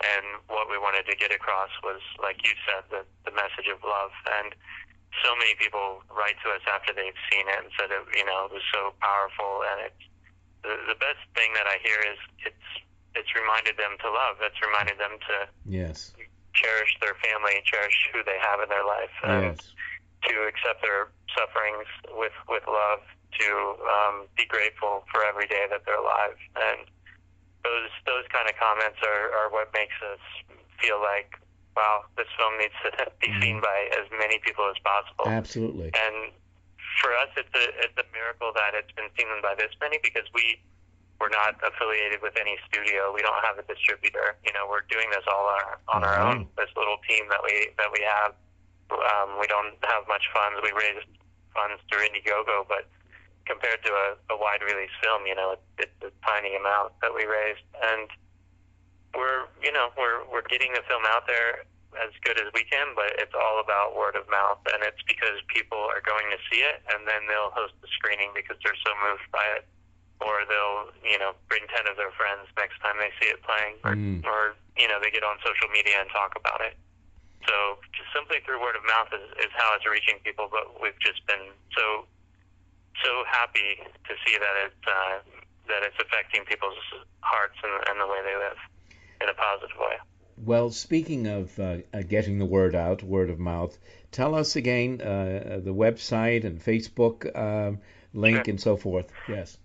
[0.00, 3.84] And what we wanted to get across was, like you said, the the message of
[3.84, 4.12] love.
[4.40, 4.54] And
[5.24, 8.48] so many people write to us after they've seen it and said it, you know,
[8.48, 9.60] it was so powerful.
[9.68, 10.04] And it's
[10.64, 12.68] the the best thing that I hear is it's
[13.14, 14.40] it's reminded them to love.
[14.40, 15.36] It's reminded them to
[15.68, 16.14] Yes.
[16.54, 19.74] cherish their family, cherish who they have in their life, and Yes.
[20.28, 23.00] to accept their sufferings with with love,
[23.38, 23.48] to
[23.84, 26.86] um, be grateful for every day that they're alive, and
[27.64, 30.22] those those kind of comments are, are what makes us
[30.80, 31.36] feel like,
[31.76, 32.90] wow, this film needs to
[33.22, 35.28] be seen by as many people as possible.
[35.28, 35.92] Absolutely.
[35.92, 36.32] And
[37.00, 40.24] for us, it's a it's a miracle that it's been seen by this many because
[40.34, 40.60] we
[41.20, 43.12] we're not affiliated with any studio.
[43.12, 44.40] We don't have a distributor.
[44.40, 46.48] You know, we're doing this all our, on our own.
[46.56, 48.32] This little team that we that we have.
[48.90, 50.58] Um, we don't have much funds.
[50.64, 50.98] We raise
[51.54, 52.88] funds through Indiegogo, but
[53.50, 57.10] compared to a, a wide release film, you know, it, it's a tiny amount that
[57.10, 58.06] we raised, and
[59.18, 61.66] we're you know we're we're getting the film out there
[61.98, 65.42] as good as we can, but it's all about word of mouth, and it's because
[65.50, 68.94] people are going to see it, and then they'll host the screening because they're so
[69.02, 69.66] moved by it,
[70.22, 73.74] or they'll you know bring ten of their friends next time they see it playing,
[73.82, 74.22] or, Mm.
[74.22, 76.78] or you know they get on social media and talk about it.
[77.50, 80.98] So just simply through word of mouth is, is how it's reaching people, but we've
[81.02, 82.04] just been so
[83.04, 85.18] so happy to see that it's uh,
[85.68, 86.74] that it's affecting people's
[87.20, 88.58] hearts and, and the way they live
[89.22, 89.96] in a positive way.
[90.42, 93.76] Well, speaking of uh, uh, getting the word out, word of mouth,
[94.10, 97.78] tell us again uh, the website and Facebook um,
[98.14, 98.50] link Sure.
[98.50, 99.12] and so forth.
[99.28, 99.58] Yes.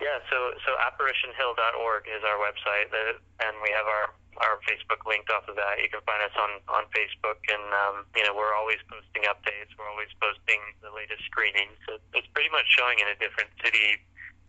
[0.00, 4.14] Yeah, so so apparitionhill.org is our website, uh, and we have our
[4.44, 5.78] our Facebook linked off of that.
[5.82, 9.74] You can find us on on Facebook, and um, you know we're always posting updates.
[9.78, 11.74] We're always posting the latest screenings.
[11.86, 13.98] So it's pretty much showing in a different city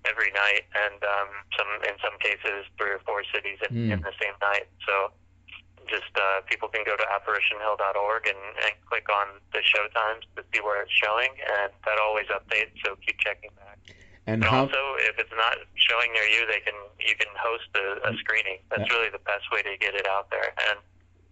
[0.07, 3.91] every night, and um, some in some cases three or four cities in, Hmm.
[3.97, 4.67] in the same night.
[4.87, 5.11] So
[5.89, 10.43] just uh, people can go to apparitionhill.org and, and click on the show times to
[10.53, 12.77] see where it's showing, and that always updates.
[12.85, 13.79] So keep checking back.
[14.33, 14.69] And how?
[14.69, 18.59] also, if it's not showing near you, they can you can host a, a screening.
[18.69, 18.97] That's Yeah.
[18.97, 20.53] really the best way to get it out there.
[20.69, 20.79] And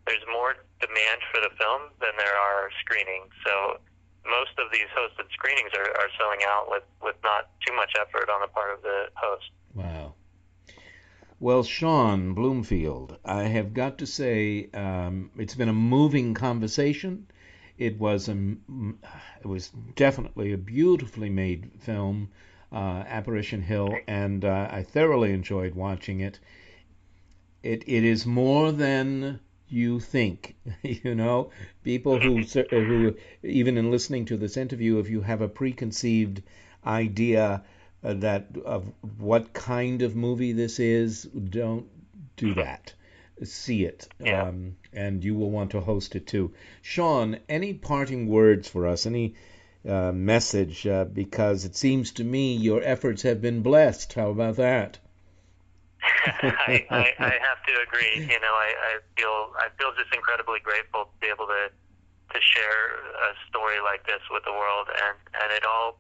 [0.08, 3.32] there's more demand for the film than there are screenings.
[3.46, 3.80] So
[4.26, 8.30] most of these hosted screenings are, are selling out with, with not too much effort
[8.30, 9.50] on the part of the host.
[9.74, 10.14] Wow.
[11.40, 17.28] Well, Sean Bloomfield, I have got to say um, it's been a moving conversation.
[17.78, 18.56] It was a,
[19.42, 22.30] it was definitely a beautifully made film,
[22.76, 26.40] Apparition Hill, and uh, I thoroughly enjoyed watching it.
[27.64, 29.40] It it is more than
[29.70, 30.56] you think.
[30.84, 31.52] you know,
[31.84, 36.42] people who who even in listening to this interview, if you have a preconceived
[36.86, 37.64] idea
[38.04, 41.88] uh, that of what kind of movie this is, don't
[42.36, 42.94] do that.
[43.44, 44.44] See it, Yeah.
[44.44, 46.54] um, and you will want to host it too.
[46.82, 49.06] Sean, any parting words for us?
[49.06, 49.36] Any
[49.88, 50.86] uh, message?
[50.86, 54.14] Uh, because it seems to me your efforts have been blessed.
[54.14, 55.00] How about that?
[56.04, 58.22] I, I, I have to agree.
[58.30, 61.72] You know, I, I feel I feel just incredibly grateful to be able to
[62.34, 66.00] to share a story like this with the world, and and it all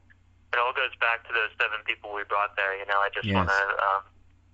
[0.53, 2.77] it all goes back to those seven people we brought there.
[2.77, 3.35] You know, I just Yes.
[3.35, 4.03] want to um,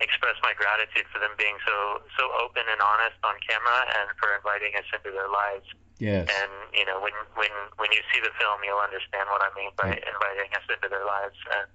[0.02, 4.32] express my gratitude for them being so so open and honest on camera and for
[4.36, 5.68] inviting us into their lives.
[6.00, 6.28] Yes.
[6.30, 9.72] And you know, when when when you see the film, you'll understand what I mean
[9.78, 11.38] by inviting us into their lives.
[11.54, 11.68] And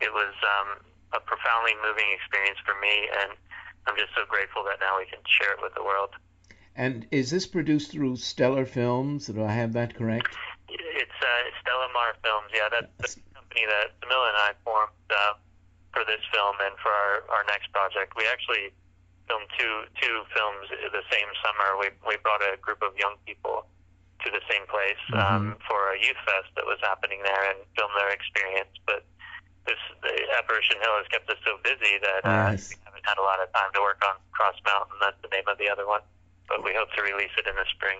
[0.00, 3.32] it was um, a profoundly moving experience for me, and
[3.86, 6.10] I'm just so grateful that now we can share it with the world.
[6.76, 9.26] And is this produced through Stellar Films?
[9.26, 10.28] Do I have that correct?
[10.68, 12.52] It's uh, Stella Mar Films.
[12.52, 14.92] Yeah, that's the company that Camilla and I formed.
[15.08, 15.40] Uh,
[15.96, 18.12] for this film and for our, our next project.
[18.20, 18.76] We actually
[19.28, 21.76] filmed two two films the same summer.
[21.78, 23.66] We we brought a group of young people
[24.24, 25.62] to the same place um, Mhm.
[25.68, 28.72] for a youth fest that was happening there and film their experience.
[28.86, 29.04] But
[29.66, 32.70] this the Apparition Hill has kept us so busy that uh, Yes.
[32.70, 34.96] we haven't had a lot of time to work on Cross Mountain.
[35.00, 36.02] That's the name of the other one.
[36.48, 37.98] But we hope to release it in the spring.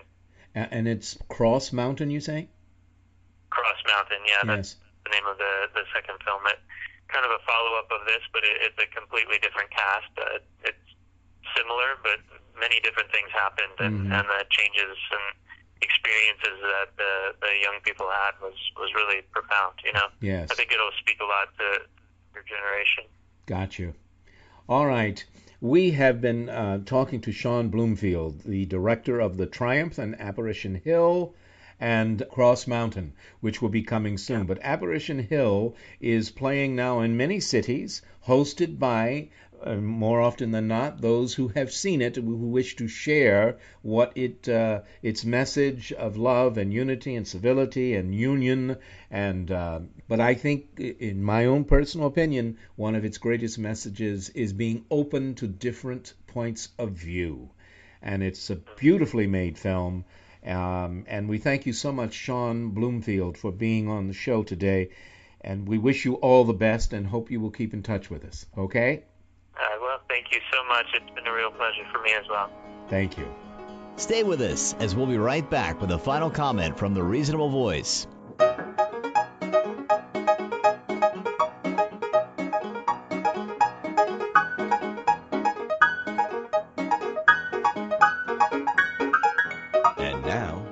[0.54, 2.48] And it's Cross Mountain, you say?
[3.50, 4.80] Cross Mountain, yeah, that's Yes.
[5.04, 6.40] the name of the the second film.
[6.46, 6.58] It
[7.08, 10.10] kind of a follow up of this, but it, it's a completely different cast.
[10.16, 10.85] Uh, it's
[11.56, 12.18] similar, but
[12.60, 14.12] many different things happened, and, Mhm.
[14.18, 15.26] and the changes and
[15.82, 19.74] experiences that the the young people had was was really profound.
[19.84, 20.48] You know, Yes.
[20.50, 21.82] I think it'll speak a lot to
[22.34, 23.04] your generation.
[23.46, 23.94] Got you.
[24.68, 25.22] All right.
[25.60, 30.74] We have been uh, talking to Sean Bloomfield, the director of The Triumph and Apparition
[30.84, 31.34] Hill
[31.78, 34.44] and Cross Mountain, which will be coming soon.
[34.46, 39.28] But Apparition Hill is playing now in many cities, hosted by,
[39.62, 44.12] uh, more often than not, those who have seen it, who wish to share what
[44.16, 48.76] it uh, its message of love and unity and civility and union.
[49.10, 54.28] And uh, but I think, in my own personal opinion, one of its greatest messages
[54.30, 57.50] is being open to different points of view.
[58.02, 60.04] And it's a beautifully made film.
[60.44, 64.90] Um, and we thank you so much, Sean Bloomfield, for being on the show today.
[65.40, 68.24] And we wish you all the best and hope you will keep in touch with
[68.24, 68.46] us.
[68.56, 69.04] Okay?
[69.58, 70.86] Uh, well, thank you so much.
[70.94, 72.50] It's been a real pleasure for me as well.
[72.88, 73.26] Thank you.
[73.96, 77.48] Stay with us as we'll be right back with a final comment from the Reasonable
[77.48, 78.06] Voice.
[89.98, 90.62] And now,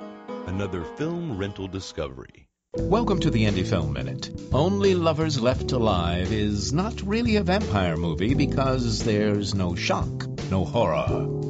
[0.45, 2.47] another film rental discovery.
[2.77, 4.29] Welcome to the Indie Film Minute.
[4.51, 10.65] Only Lovers Left Alive is not really a vampire movie because there's no shock, no
[10.65, 11.05] horror.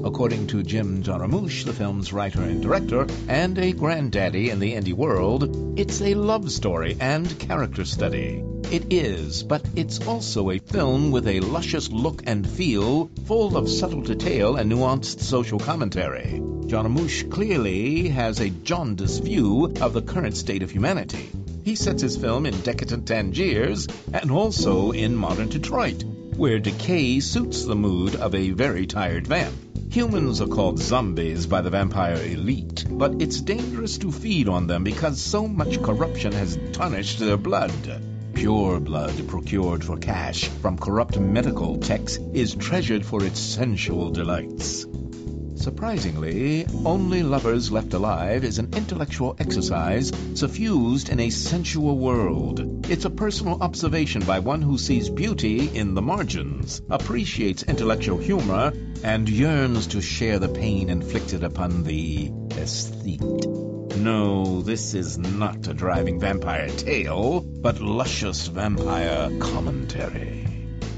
[0.06, 4.94] According to Jim Jarmusch, the film's writer and director, and a granddaddy in the indie
[4.94, 8.44] world, it's a love story and character study.
[8.72, 13.70] It is, but it's also a film with a luscious look and feel, full of
[13.70, 16.42] subtle detail and nuanced social commentary.
[16.66, 21.30] Jarmusch clearly has a jaundiced view of the current state of humanity.
[21.64, 26.04] He sets his film in decadent Tangiers and also in modern Detroit,
[26.36, 29.56] where decay suits the mood of a very tired vamp.
[29.92, 34.84] Humans are called zombies by the vampire elite, but it's dangerous to feed on them
[34.84, 37.72] because so much corruption has tarnished their blood.
[38.36, 44.86] Pure blood procured for cash from corrupt medical techs is treasured for its sensual delights.
[45.56, 52.86] Surprisingly, Only Lovers Left Alive is an intellectual exercise suffused in a sensual world.
[52.92, 58.74] It's a personal observation by one who sees beauty in the margins, appreciates intellectual humor,
[59.04, 63.75] and yearns to share the pain inflicted upon the aesthete.
[63.98, 70.46] No, this is not a driving vampire tale, but luscious vampire commentary.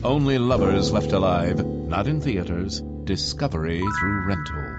[0.03, 4.77] Only Lovers Left Alive, not in theaters, discovery through rental.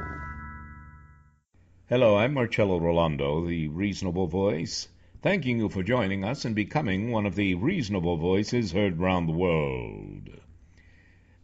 [1.88, 4.88] Hello, I'm Marcello Rollando, the Reasonable Voice,
[5.22, 9.32] thanking you for joining us and becoming one of the reasonable voices heard round the
[9.32, 10.28] world.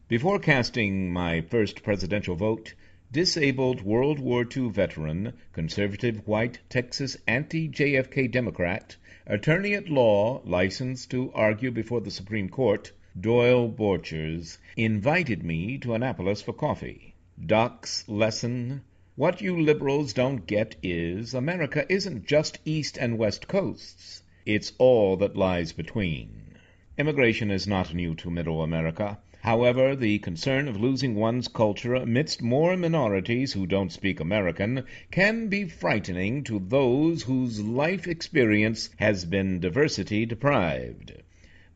[0.09, 2.75] Before casting my first presidential vote,
[3.15, 11.13] disabled World War II veteran, conservative white Texas anti JFK Democrat, attorney at law, licensed
[11.13, 12.91] to argue before the Supreme Court,
[13.21, 17.15] Doyle Borchers, invited me to Annapolis for coffee.
[17.41, 18.83] Doc's lesson
[19.15, 25.17] What you liberals don't get is America isn't just East and West Coasts, it's all
[25.19, 26.57] that lies between.
[26.99, 29.21] Immigration is not new to Middle America.
[29.45, 35.49] However, the concern of losing one's culture amidst more minorities who don't speak American can
[35.49, 41.13] be frightening to those whose life experience has been diversity deprived.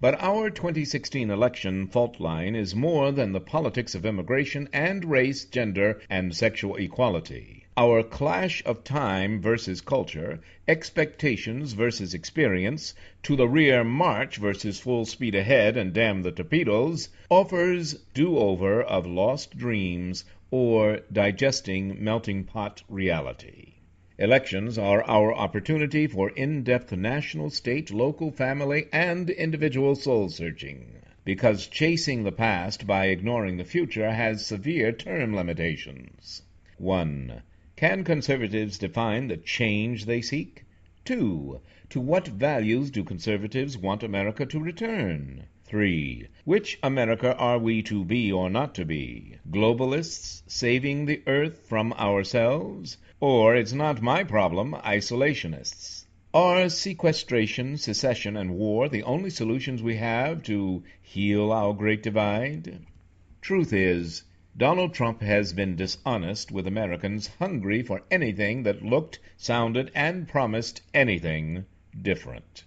[0.01, 5.45] But our 2016 election fault line is more than the politics of immigration and race,
[5.45, 7.58] gender, and sexual equality.
[7.81, 15.05] Our clash of time versus culture, expectations versus experience, to the rear march versus full
[15.05, 22.43] speed ahead and damn the torpedoes, offers do over of lost dreams or digesting melting
[22.43, 23.75] pot reality.
[24.19, 30.95] Elections are our opportunity for in depth national, state, local, family, and individual soul searching.
[31.25, 36.43] Because chasing the past by ignoring the future has severe term limitations.
[36.79, 37.41] 1.
[37.79, 40.65] Can conservatives define the change they seek?
[41.05, 41.61] 2.
[41.91, 45.45] To what values do conservatives want America to return?
[45.67, 46.27] 3.
[46.45, 49.37] Which America are we to be or not to be?
[49.49, 52.99] Globalists saving the earth from ourselves?
[53.21, 56.05] Or, it's not my problem, isolationists?
[56.35, 62.81] Are sequestration, secession, and war the only solutions we have to heal our great divide?
[63.41, 64.25] Truth is,
[64.59, 70.83] Donald Trump has been dishonest with Americans hungry for anything that looked, sounded, and promised
[70.93, 71.65] anything
[72.03, 72.65] different.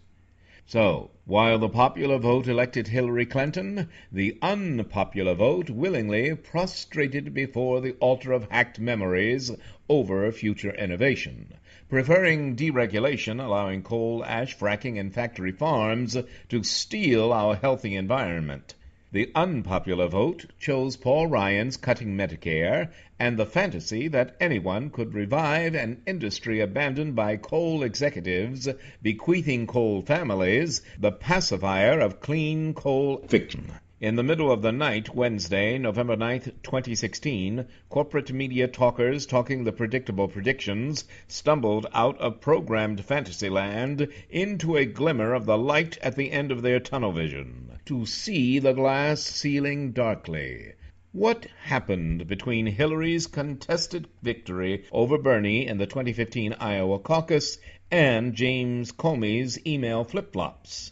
[0.66, 7.92] So, while the popular vote elected Hillary Clinton, the unpopular vote willingly prostrated before the
[8.00, 9.52] altar of hacked memories
[9.90, 11.56] over future innovation,
[11.90, 16.16] preferring deregulation, allowing coal, ash, fracking, and factory farms
[16.48, 18.76] to steal our healthy environment.
[19.14, 25.76] The unpopular vote chose Paul Ryan's cutting Medicare and the fantasy that anyone could revive
[25.76, 28.70] an industry abandoned by coal executives,
[29.02, 33.74] bequeathing coal families the pacifier of clean coal fiction.
[34.02, 39.72] In the middle of the night, Wednesday, November 9th, 2016, corporate media talkers talking the
[39.72, 46.32] predictable predictions stumbled out of programmed fantasyland into a glimmer of the light at the
[46.32, 50.74] end of their tunnel vision, to see the glass ceiling darkly.
[51.12, 57.60] What happened between Hillary's contested victory over Bernie in the 2015 Iowa caucus
[57.92, 60.92] and James Comey's email flip-flops?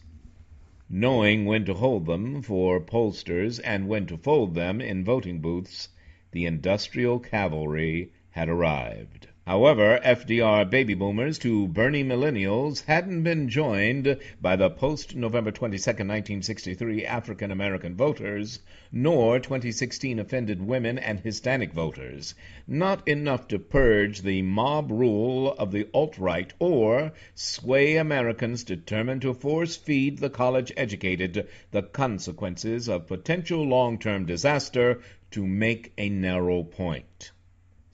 [0.91, 5.89] Knowing when to hold them for pollsters and when to fold them in voting booths,
[6.31, 9.28] the industrial cavalry had arrived.
[9.49, 15.89] However, FDR baby boomers to Bernie millennials hadn't been joined by the post November 22,
[15.89, 18.59] 1963 African American voters,
[18.91, 22.35] nor 2016 offended women and Hispanic voters.
[22.67, 29.23] Not enough to purge the mob rule of the alt right or sway Americans determined
[29.23, 35.91] to force feed the college educated the consequences of potential long term disaster to make
[35.97, 37.31] a narrow point.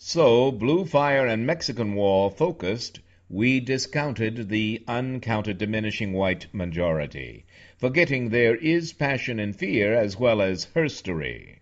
[0.08, 7.44] So, Blue Fire and Mexican Wall focused, we discounted the uncounted diminishing white majority,
[7.80, 11.58] forgetting there is passion and fear as well as herstory.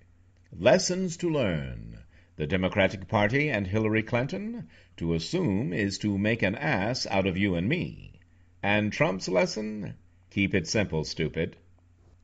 [0.51, 1.99] Lessons to learn.
[2.35, 4.67] The Democratic Party and Hillary Clinton,
[4.97, 8.19] to assume is to make an ass out of you and me.
[8.61, 9.93] And Trump's lesson?
[10.31, 11.55] Keep it simple, stupid.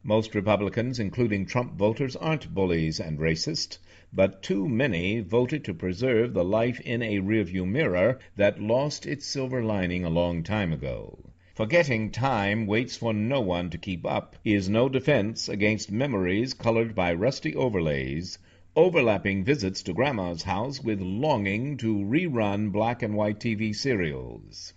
[0.04, 3.78] Most Republicans, including Trump voters, aren't bullies and racist
[4.12, 9.26] but too many voted to preserve the life in a rearview mirror that lost its
[9.26, 11.20] silver lining a long time ago.
[11.54, 16.96] Forgetting time waits for no one to keep up is no defense against memories colored
[16.96, 18.40] by rusty overlays,
[18.76, 24.74] overlapping visits to Grandma's house with longing to rerun black and white TV serials.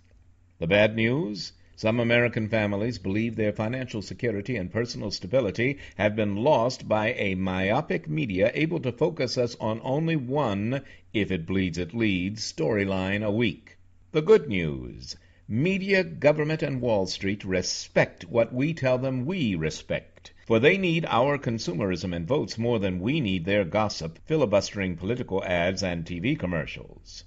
[0.59, 1.53] The bad news?
[1.83, 7.35] Some American families believe their financial security and personal stability have been lost by a
[7.35, 13.25] myopic media able to focus us on only one, if it bleeds it leads, storyline
[13.25, 13.79] a week.
[14.13, 15.17] The good news
[15.49, 21.05] media, government, and Wall Street respect what we tell them we respect, for they need
[21.09, 26.39] our consumerism and votes more than we need their gossip, filibustering political ads, and TV
[26.39, 27.25] commercials.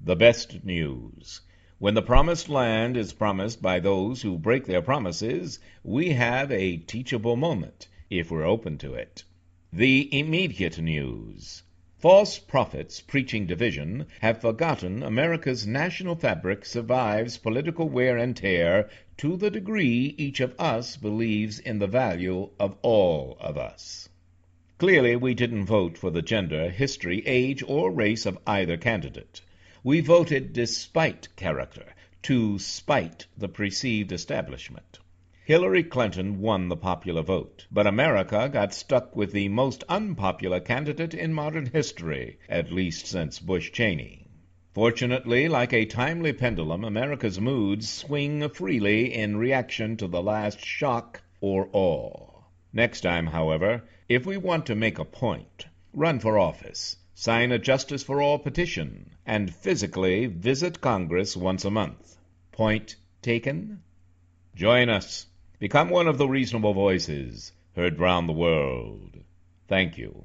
[0.00, 1.40] The best news.
[1.80, 6.76] When the promised land is promised by those who break their promises, we have a
[6.76, 9.24] teachable moment, if we're open to it.
[9.72, 11.62] The immediate news.
[11.96, 19.38] False prophets preaching division have forgotten America's national fabric survives political wear and tear to
[19.38, 24.06] the degree each of us believes in the value of all of us.
[24.76, 29.40] Clearly, we didn't vote for the gender, history, age, or race of either candidate.
[29.82, 34.98] We voted despite character, to spite the perceived establishment.
[35.46, 41.14] Hillary Clinton won the popular vote, but America got stuck with the most unpopular candidate
[41.14, 44.26] in modern history, at least since Bush Cheney.
[44.74, 51.22] Fortunately, like a timely pendulum, America's moods swing freely in reaction to the last shock
[51.40, 52.42] or awe.
[52.72, 57.58] Next time, however, if we want to make a point, run for office, sign a
[57.58, 62.16] Justice for All petition, and physically visit Congress once a month.
[62.50, 63.80] Point taken?
[64.56, 65.24] Join us.
[65.60, 69.16] Become one of the reasonable voices heard round the world.
[69.68, 70.24] Thank you.